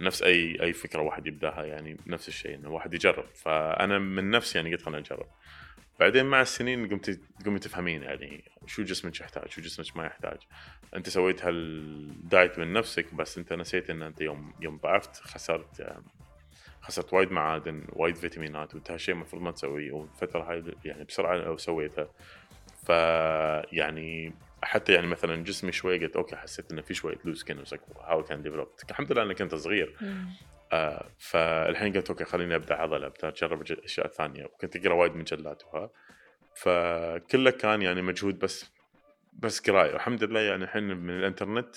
نفس 0.00 0.22
أي 0.22 0.62
أي 0.62 0.72
فكرة 0.72 1.02
واحد 1.02 1.26
يبداها 1.26 1.64
يعني 1.64 1.96
نفس 2.06 2.28
الشيء 2.28 2.54
إنه 2.54 2.70
واحد 2.70 2.94
يجرب. 2.94 3.26
فأنا 3.34 3.98
من 3.98 4.30
نفسي 4.30 4.58
يعني 4.58 4.72
قلت 4.74 4.82
خلينا 4.82 5.00
نجرب. 5.00 5.26
بعدين 6.00 6.26
مع 6.26 6.40
السنين 6.40 6.88
قمت 6.88 7.20
قمت 7.46 7.64
تفهمين 7.64 8.02
يعني 8.02 8.44
شو 8.66 8.82
جسمك 8.82 9.20
يحتاج 9.20 9.50
شو 9.50 9.62
جسمك 9.62 9.96
ما 9.96 10.06
يحتاج. 10.06 10.38
أنت 10.96 11.08
سويت 11.08 11.44
هال 11.44 11.82
diet 11.82 12.58
من 12.58 12.72
نفسك 12.72 13.14
بس 13.14 13.38
أنت 13.38 13.52
نسيت 13.52 13.90
إن 13.90 14.02
أنت 14.02 14.20
يوم 14.20 14.54
يوم 14.60 14.76
ضعفت 14.76 15.16
خسرت 15.16 15.96
خسرت 16.80 17.14
وايد 17.14 17.32
معادن 17.32 17.84
وايد 17.88 18.16
فيتامينات 18.16 18.74
وانت 18.74 18.90
هالشيء 18.90 19.14
المفروض 19.14 19.42
ما 19.42 19.50
تسويه 19.50 19.92
والفترة 19.92 20.42
هاي 20.42 20.64
يعني 20.84 21.04
بسرعة 21.04 21.36
لو 21.36 21.56
سويتها 21.56 22.08
ف 22.86 22.88
يعني 23.72 24.32
حتى 24.62 24.92
يعني 24.92 25.06
مثلا 25.06 25.44
جسمي 25.44 25.72
شوي 25.72 25.98
قلت 25.98 26.16
okay 26.16 26.36
حسيت 26.36 26.72
إنه 26.72 26.82
في 26.82 26.94
شوية 26.94 27.18
loose 27.24 27.40
skin 27.40 27.64
how 28.00 28.22
can 28.22 28.42
develop 28.42 28.68
الحمد 28.90 29.12
لله 29.12 29.22
إني 29.22 29.34
كنت 29.34 29.54
صغير. 29.54 29.96
آه 30.72 31.10
فالحين 31.18 31.96
قلت 31.96 32.10
okay 32.10 32.24
خليني 32.24 32.54
أبدأ 32.54 32.74
عضلة 32.74 33.06
أبدأ 33.06 33.28
اجرب 33.28 33.62
أشياء 33.62 34.06
ثانية. 34.06 34.44
وكنت 34.44 34.76
أقرأ 34.76 34.94
وايد 34.94 35.16
مجلات 35.16 35.62
وها 35.64 35.90
فكله 36.54 37.50
كان 37.50 37.82
يعني 37.82 38.02
مجهود 38.02 38.38
بس 38.38 38.70
بس 39.32 39.70
قراية. 39.70 39.92
والحمد 39.92 40.24
لله 40.24 40.40
يعني 40.40 40.64
الحين 40.64 40.82
من 40.82 41.10
الإنترنت 41.10 41.76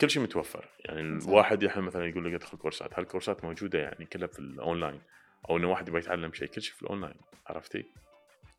كل 0.00 0.10
شيء 0.10 0.22
متوفر. 0.22 0.68
يعني. 0.84 1.00
الواحد 1.00 1.62
الحين 1.62 1.82
مثلا 1.82 2.06
يقول 2.06 2.24
لك 2.24 2.34
ادخل 2.34 2.58
كورسات. 2.58 2.98
هالكورسات 2.98 3.44
موجودة 3.44 3.78
يعني 3.78 4.04
كلها 4.04 4.28
في 4.28 4.38
الاونلاين 4.38 5.00
أو 5.50 5.56
انه 5.56 5.70
واحد 5.70 5.88
يبغى 5.88 6.00
يتعلم 6.00 6.32
شيء 6.32 6.48
كل 6.48 6.62
شيء 6.62 6.74
في 6.74 6.82
الاونلاين 6.82 7.14
عرفتي؟ 7.46 7.84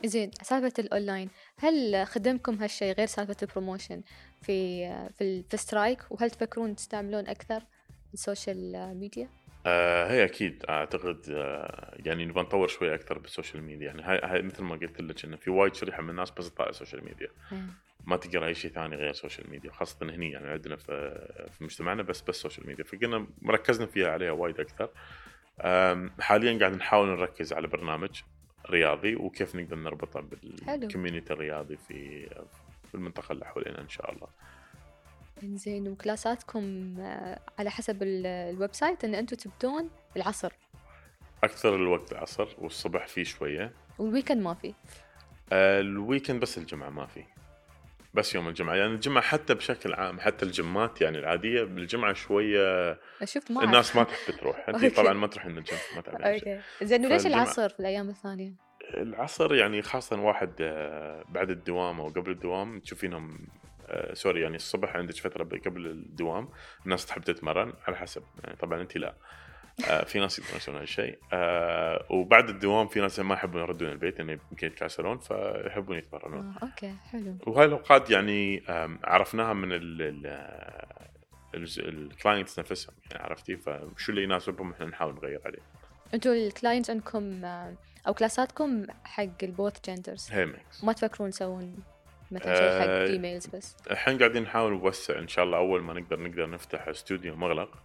زين 0.06 0.32
سالفة 0.42 0.74
الأونلاين 0.80 1.30
هل 1.58 2.06
خدمكم 2.08 2.56
هالشيء 2.56 2.96
غير 2.96 3.08
سالفة 3.08 3.36
ال 3.42 3.48
promotion 3.48 4.02
في 4.42 4.88
في, 5.18 5.44
في 5.44 5.58
Strike 5.58 6.00
وهل 6.10 6.30
تفكرون 6.30 6.76
تستعملون 6.76 7.28
أكثر 7.28 7.64
ال 8.14 8.25
social 8.25 8.94
media؟ 8.98 9.30
آه 9.66 10.12
هي 10.12 10.24
أكيد 10.24 10.66
أعتقد 10.70 11.30
آه 11.30 11.98
يعني 12.06 12.26
نبغى 12.26 12.44
نطور 12.44 12.68
شوي 12.68 12.96
أكثر 12.96 13.20
بال 13.20 13.31
social 13.31 13.64
media. 13.64 13.86
يعني 13.86 14.02
هاي, 14.02 14.20
هاي 14.24 14.42
مثل 14.42 14.64
ما 14.64 14.76
قلت 14.76 15.02
لك 15.02 15.26
إنه 15.26 15.38
في 15.38 15.50
وايد 15.50 15.76
شريحة 15.76 16.02
من 16.02 16.10
الناس 16.10 16.32
بس 16.32 16.52
تطالع 16.52 16.70
ال 16.70 16.75
social 16.75 17.06
media. 17.06 17.30
ما 18.06 18.18
تقرا 18.18 18.48
أي 18.48 18.56
شيء 18.56 18.72
ثاني 18.72 18.96
غير 18.96 19.10
السوشيال 19.10 19.50
ميديا 19.50 19.72
خاصه 19.72 19.98
هني. 20.02 20.32
يعني 20.32 20.48
عندنا 20.48 20.76
في 20.76 20.92
في 21.58 21.64
مجتمعنا 21.64 22.04
بس 22.04 22.22
بس 22.22 22.30
السوشيال 22.30 22.68
ميديا 22.68 22.84
فقلنا 22.84 23.28
مركزنا 23.42 23.86
فيها 23.86 24.10
عليها 24.10 24.32
وايد 24.32 24.60
أكثر. 24.60 24.90
حاليا 26.20 26.60
قاعد 26.60 26.76
نحاول 26.76 27.08
نركز 27.08 27.54
على 27.54 27.68
برنامج. 27.68 28.22
رياضي 28.70 29.16
وكيف 29.16 29.56
نقدر 29.56 29.76
نربطه. 29.76 30.22
بال 30.22 30.42
community 30.42 31.34
الرياضي 31.34 31.78
في 31.78 32.28
في 32.88 32.96
المنطقة 32.96 33.32
اللي 33.34 33.46
حوالينا 33.46 33.82
إن 33.82 33.90
شاء 33.90 34.12
الله. 34.12 34.28
زين 35.44 35.88
و 35.88 36.00
classاتكم 36.00 36.96
آه، 37.00 37.40
على 37.60 37.70
حسب 37.72 38.04
ال- 38.04 38.26
ال 38.26 38.74
website 38.74 39.04
إن 39.04 39.16
أنتم 39.16 39.36
تبدون 39.38 39.90
العصر 40.18 40.54
أكثر 41.44 41.76
الوقت 41.76 42.12
العصر 42.12 42.48
والصبح 42.58 43.08
فيه 43.08 43.24
شوية. 43.24 43.74
وال 44.00 44.09
weekend 44.09 44.42
ما 44.42 44.54
في 44.54 44.74
آه، 45.52 45.80
الويكند 45.80 46.40
بس 46.42 46.58
الجمعة 46.58 46.90
ما 46.90 47.06
في 47.06 47.24
بس 48.16 48.36
يوم 48.36 48.48
الجمعة 48.48 48.76
يعني 48.76 48.94
الجمعة 48.94 49.24
حتى 49.24 49.54
بشكل 49.54 49.94
عام 49.94 50.20
حتى 50.20 50.46
ال 50.46 50.57
gymات 50.57 51.02
يعني 51.02 51.20
العادية 51.20 51.64
بالجمعة 51.64 52.14
شوية 52.14 53.00
شفت 53.24 53.52
ما 53.52 53.64
الناس 53.64 53.96
ما. 53.96 54.04
تحب 54.04 54.36
تروح 54.40 54.70
انت. 54.70 54.96
طبعا 54.98 55.14
ما 55.14 55.28
تروحين 55.28 55.58
الجيم 55.58 55.78
ما 55.96 56.02
تعرفين. 56.02 56.26
okay 56.54 56.62
زين 56.86 57.06
وليش 57.06 57.26
العصر 57.26 57.70
في 57.70 57.80
الأيام 57.80 58.10
الثانية؟ 58.10 58.54
العصر 58.94 59.56
يعني 59.56 59.82
خاصة 59.82 60.20
واحد 60.22 60.54
آه، 60.62 61.24
بعد 61.30 61.50
الدوام 61.50 62.00
أو 62.02 62.08
قبل 62.10 62.32
الدوام 62.32 62.80
تشوفينهم 62.80 63.48
آه، 63.88 64.14
sorry 64.14 64.42
يعني 64.42 64.56
الصبح 64.56 64.96
عندك 64.96 65.16
فترة 65.16 65.44
ب- 65.44 65.62
قبل 65.66 65.86
الدوام 65.88 66.50
الناس 66.86 67.06
تحب 67.06 67.22
تتمرن 67.22 67.74
على 67.88 67.98
حسب 67.98 68.24
يعني 68.44 68.56
طبعا 68.58 68.82
أنت 68.82 68.98
لا 68.98 69.16
في 70.06 70.20
ناس 70.20 70.40
يقدرون 70.40 70.58
يسوون 70.58 70.78
هالشيء. 70.78 71.20
آه، 71.34 72.06
وبعد 72.10 72.50
الدوام 72.50 72.88
في 72.88 73.00
ناس 73.00 73.20
ما 73.20 73.34
يحبون 73.34 73.62
يردون 73.62 73.90
البيت 73.92 74.20
يعني 74.20 74.40
يمكن 74.52 74.68
يتكاسلون 74.68 75.18
فيحبون 75.18 75.98
يتمرنون. 75.98 76.56
آه، 76.62 76.66
okay 76.66 76.94
حلو. 77.12 77.38
وهاي 77.48 77.66
الأوقات 77.66 78.10
يعني 78.10 78.64
عرفناها 79.04 79.54
من 79.54 79.70
ال 79.72 80.02
ال 81.80 81.90
clients 81.90 82.60
نفسهم 82.60 82.96
يعني 83.12 83.24
عرفتي؟ 83.24 83.58
فشو 83.58 84.12
اللي 84.12 84.24
يناسبهم 84.24 84.72
إحنا 84.72 84.86
نحاول 84.86 85.16
نغير 85.16 85.42
عليه. 85.46 85.60
أنتوا 86.14 86.34
ال 86.34 86.41
clients 86.41 86.90
عندكم 86.90 87.46
آه، 87.46 87.74
أو 88.08 88.14
classاتكم 88.14 88.86
حق 89.04 89.44
ال 89.44 89.50
both 89.50 89.74
genders 89.86 90.32
هي 90.32 90.46
mix 90.46 90.84
ما 90.84 90.94
تفكرون 90.94 91.30
تسوون 91.30 91.76
مثلا 92.32 92.56
شيء 92.56 92.82
حق 92.82 92.88
آه، 92.88 93.06
females 93.06 93.48
بس؟ 93.48 93.76
الحين 93.92 94.18
قاعدين 94.18 94.44
نحاول 94.44 94.72
نوسع 94.72 95.20
إن 95.20 95.28
شاء 95.28 95.46
الله 95.46 95.58
أول 95.58 95.84
ما 95.84 95.94
نقدر 95.94 96.20
نقدر 96.20 96.50
نفتح 96.50 96.88
استوديو 96.88 97.36
مغلق. 97.36 97.85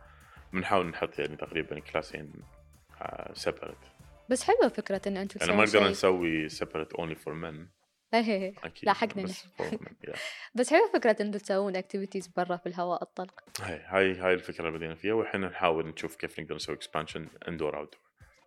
بنحاول 0.53 0.87
نحط 0.87 1.19
يعني 1.19 1.37
تقريبا 1.37 1.81
كلاسين 1.81 2.33
separate 3.33 3.79
بس 4.29 4.43
حلوة 4.43 4.69
فكرة 4.69 5.01
إن 5.07 5.17
أنتوا 5.17 5.41
يعني 5.41 5.57
ما 5.57 5.65
نقدر 5.65 5.89
نسوي 5.89 6.49
separate 6.49 6.93
only 6.93 7.15
for 7.15 7.35
men. 7.35 7.55
إيه 8.15 8.21
إيه 8.21 8.43
إيه. 8.43 8.55
لا 8.83 8.93
حقنا 8.93 9.23
بس. 9.23 9.47
بس 10.55 10.71
حلوة 10.71 10.91
فكرة 10.93 11.17
إن 11.21 11.27
أنتوا 11.27 11.41
تسوون 11.41 11.77
activities 11.77 12.27
برا 12.27 12.57
في 12.57 12.67
الهواء 12.67 13.03
الطلق. 13.03 13.45
هاي 13.61 13.81
هاي 13.87 14.19
هاي 14.19 14.35
الفكرة 14.35 14.67
اللي 14.67 14.79
بدينا 14.79 14.95
فيها 14.95 15.15
والحين 15.15 15.41
نحاول 15.41 15.87
نشوف 15.87 16.17
كيف 16.17 16.41
نقدر 16.41 16.55
نسوي 16.55 16.75
expansion 16.75 17.27
indoor 17.49 17.79
out 17.79 17.95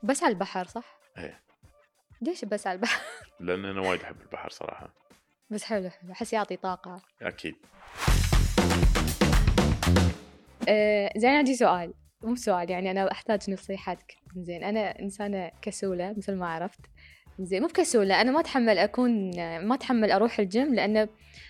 بس 0.03 0.23
على 0.23 0.33
البحر 0.33 0.67
صح؟ 0.67 0.99
إيه. 1.17 1.43
ليش 2.21 2.45
بس 2.45 2.67
على 2.67 2.75
البحر؟ 2.75 3.01
لأن 3.39 3.65
أنا 3.65 3.81
وايد 3.81 4.01
أحب 4.01 4.21
البحر 4.21 4.49
صراحة. 4.49 4.93
بس 5.49 5.63
حلو 5.63 5.89
حلو. 5.89 6.11
أحس 6.11 6.33
يعطي 6.33 6.55
طاقة. 6.55 7.01
أكيد. 7.21 7.55
آه 10.69 11.11
زين 11.17 11.29
عندي 11.29 11.55
سؤال. 11.55 11.93
مو 12.23 12.35
سؤال 12.35 12.71
يعني 12.71 12.91
أنا 12.91 13.11
أحتاج 13.11 13.51
نصيحتك. 13.51 14.17
زين 14.35 14.63
أنا 14.63 14.99
إنسانة 14.99 15.51
كسولة 15.61 16.13
مثل 16.17 16.35
ما 16.35 16.47
عرفت. 16.47 16.79
زين 17.39 17.61
مو 17.61 17.67
بكسولة 17.67 18.21
أنا 18.21 18.31
ما 18.31 18.39
أتحمل 18.39 18.77
أكون 18.77 19.31
ما 19.67 19.75
أتحمل 19.75 20.11
أروح 20.11 20.39
الجيم 20.39 20.75
لأنه 20.75 21.09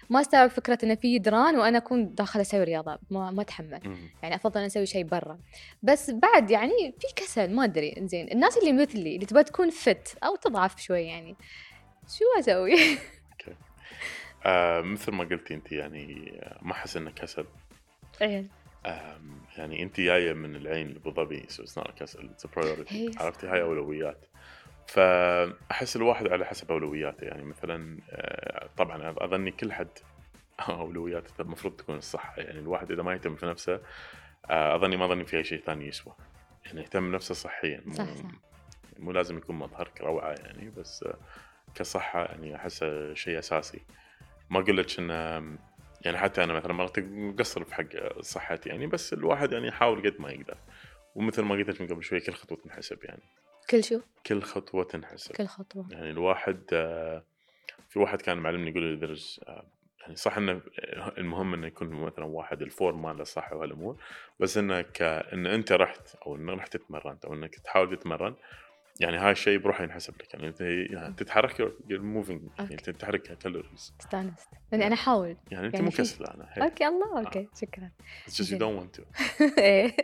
ما 0.10 0.22
أستوعب 0.22 0.50
فكرة 0.50 0.78
انه 0.84 0.96
في 0.96 1.20
جدران 1.20 1.58
وأنا 1.60 1.78
أكون 1.78 2.16
داخله 2.16 2.42
أسوي 2.42 2.64
رياضة. 2.64 3.00
ما 3.10 3.32
ما 3.32 3.42
أتحمل. 3.42 3.80
يعني 4.24 4.36
أفضل 4.36 4.62
أسوي 4.62 4.86
شيء 4.86 5.04
برا. 5.04 5.40
بس 5.84 6.12
بعد 6.12 6.52
يعني 6.52 6.96
في 7.00 7.08
كسل 7.16 7.56
ما 7.56 7.64
أدري. 7.64 7.96
زين 8.00 8.32
الناس 8.32 8.58
اللي 8.58 8.74
مثلي 8.74 9.16
اللي 9.16 9.26
تبغى 9.26 9.44
تكون 9.44 9.70
فت 9.70 10.18
أو 10.24 10.36
تضعف 10.36 10.82
شوي 10.82 11.02
يعني 11.04 11.36
شو 12.08 12.40
أسوي؟ 12.40 12.76
آه 14.46 14.82
مثل 14.82 15.12
ما 15.12 15.24
قلتي 15.24 15.54
انت 15.54 15.72
يعني 15.72 16.34
آه، 16.42 16.60
ما 16.62 16.72
أحس 16.72 16.98
إنه 16.98 17.12
كسل. 17.12 17.46
يعني 19.58 19.84
انت 19.84 20.00
جاية 20.00 20.34
من 20.34 20.56
العين 20.56 20.88
لابو 20.88 21.12
ظبي 21.12 21.46
so 21.48 21.64
it's 21.64 21.78
not 21.78 21.92
كسل 22.00 22.30
it's 22.30 22.48
priority 22.48 23.12
عرفتي؟ 23.20 23.48
هاي 23.48 23.62
أولويات. 23.62 24.26
فاحس 24.88 25.96
الواحد 25.96 26.28
على 26.28 26.46
حسب 26.46 26.72
أولوياته 26.72 27.26
يعني 27.26 27.44
مثلا 27.44 28.00
آه، 28.10 28.70
طبعا 28.78 29.16
أظني 29.18 29.52
كل 29.52 29.74
حد 29.74 29.90
أولوياته 30.70 31.42
المفروض 31.42 31.76
تكون 31.76 31.98
الصحة. 31.98 32.42
يعني 32.42 32.60
الواحد 32.60 32.92
إذا 32.92 33.04
ما 33.04 33.14
يهتم 33.14 33.36
في 33.36 33.46
نفسه 33.46 33.80
آه، 34.50 34.76
أظني 34.76 34.98
ما 34.98 35.06
أظني 35.06 35.26
في 35.26 35.38
أي 35.38 35.44
شيء 35.44 35.62
ثاني 35.66 35.88
يسوى. 35.88 36.14
يعني 36.66 36.82
يهتم 36.82 37.12
بنفسه 37.12 37.34
صحيا 37.34 37.82
مو, 37.86 37.94
صح، 37.94 38.14
صح. 38.14 38.30
مو 39.00 39.12
لازم 39.12 39.38
يكون 39.38 39.56
مظهرك 39.56 40.02
روعه 40.02 40.32
يعني 40.32 40.70
بس 40.70 41.04
آه، 41.04 41.18
كصحة 41.76 42.26
يعني 42.26 42.56
أحسه 42.56 43.14
شيء 43.14 43.40
أساسي. 43.40 43.82
ما 44.50 44.60
أقول 44.60 44.78
لك 44.78 45.00
إنه 45.00 45.58
يعني 46.06 46.18
حتى 46.18 46.44
أنا 46.44 46.54
مثلا 46.54 46.74
مرات 46.74 47.00
مقصر 47.00 47.64
في 47.64 47.76
حق 47.76 48.20
صحتي 48.22 48.70
يعني 48.70 48.88
بس 48.88 49.14
الواحد 49.14 49.52
يعني 49.52 49.68
يحاول 49.68 50.10
قد 50.10 50.22
ما 50.22 50.32
يقدر. 50.32 50.58
ومثل 51.16 51.42
ما 51.42 51.56
قلت 51.56 51.70
لك 51.70 51.82
من 51.82 51.88
قبل 51.88 52.04
شوي 52.04 52.20
كل 52.20 52.34
خطوة 52.34 52.58
تنحسب 52.58 53.04
يعني. 53.04 53.24
كل 53.70 53.84
شو 53.84 54.00
كل 54.26 54.42
خطوة 54.42 54.84
تنحسب. 54.84 55.36
كل 55.36 55.48
خطوة. 55.48 55.88
يعني 55.92 56.10
الواحد 56.10 56.64
آه، 56.74 57.24
في 57.90 58.00
واحد 58.00 58.22
كان 58.22 58.38
معلمني 58.38 58.70
يقول 58.70 58.84
لي 58.84 58.96
درس 58.96 59.42
آه، 59.48 59.66
يعني 60.02 60.16
صح 60.16 60.38
إنه 60.38 60.62
المهم 61.18 61.54
إنه 61.54 61.68
يكون 61.68 61.88
مثلا 61.88 62.26
واحد 62.26 62.62
الفورم 62.62 63.02
ماله 63.02 63.24
صح 63.24 63.54
وهالأمور 63.54 63.98
بس 64.40 64.58
إنه 64.58 64.86
إن 65.02 65.48
أنت 65.48 65.72
رحت 65.72 66.16
أو 66.16 66.36
إنك 66.36 66.58
رحت 66.58 66.78
تتمرن 66.78 67.18
أو 67.26 67.34
إنك 67.34 67.56
تحاول 67.56 67.98
تتمرن 67.98 68.36
يعني 69.00 69.18
هاي 69.18 69.32
الشيء 69.32 69.58
بروحه 69.60 69.84
ينحسب 69.84 70.14
لك. 70.22 70.34
يعني 70.34 70.48
انت 70.48 70.62
يعني 70.62 71.14
تتحرك 71.14 71.74
موفينج 71.90 72.42
يعني 72.60 72.72
أوكي. 72.72 72.92
تحرك 72.94 73.22
كالوريز 73.22 73.94
استانست. 74.02 74.50
لاني 74.72 74.88
أنا 74.88 74.94
أحاول. 74.96 75.38
يعني 75.52 75.66
أنت 75.66 75.74
يعني 75.74 75.86
مو 75.86 75.92
في- 75.92 75.98
كسلانه 75.98 76.46
هي 76.52 76.64
أوكي 76.64 76.88
الله 76.88 77.20
أوكي 77.20 77.48
شكرا. 77.62 77.90
It's 78.28 78.32
just 78.32 78.48
you 78.50 78.58
don't 78.60 78.80
want 78.84 79.00
to. 79.00 79.04
إيه. 79.60 79.96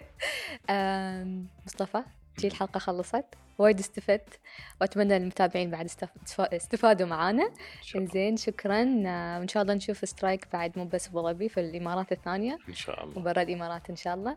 مصطفى 1.65 2.03
جي 2.39 2.47
الحلقة 2.47 2.77
خلصت؟ 2.79 3.25
وايد 3.57 3.79
استفدت. 3.79 4.39
وأتمنى 4.81 5.17
المتابعين 5.17 5.71
بعد 5.71 5.85
استف- 5.85 6.39
استفادوا 6.41 7.07
معانا. 7.07 7.51
الله. 7.95 8.05
زين 8.07 8.37
شكرا. 8.37 9.03
آه، 9.07 9.39
وان 9.39 9.47
شاء 9.47 9.63
الله 9.63 9.73
نشوف 9.73 10.09
سترايك 10.09 10.47
بعد 10.53 10.79
مو 10.79 10.85
بس 10.85 11.07
أبو 11.07 11.21
ظبي 11.29 11.49
في 11.49 11.59
الإمارات 11.59 12.11
الثانية. 12.11 12.57
إن 12.69 12.73
شاء 12.73 13.03
الله. 13.03 13.17
وبرا 13.17 13.41
الامارات 13.41 13.89
إن 13.89 13.95
شاء 13.95 14.13
الله. 14.15 14.35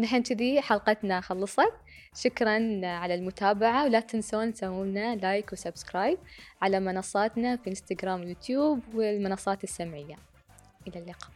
نحن 0.00 0.22
كذي 0.22 0.60
حلقتنا 0.60 1.20
خلصت. 1.20 1.72
شكرا 2.14 2.80
على 2.86 3.14
المتابعة 3.14 3.84
ولا 3.84 4.00
تنسون 4.00 4.52
تسوون 4.52 4.90
لنا 4.90 5.16
like 5.16 5.52
و 5.52 5.59
subscribe 5.59 6.18
على 6.62 6.80
منصاتنا 6.80 7.56
في 7.56 7.70
إنستغرام 7.70 8.20
ويوتيوب 8.20 8.80
والمنصات 8.94 9.64
السمعية. 9.64 10.16
إلى 10.88 10.98
اللقاء. 11.00 11.30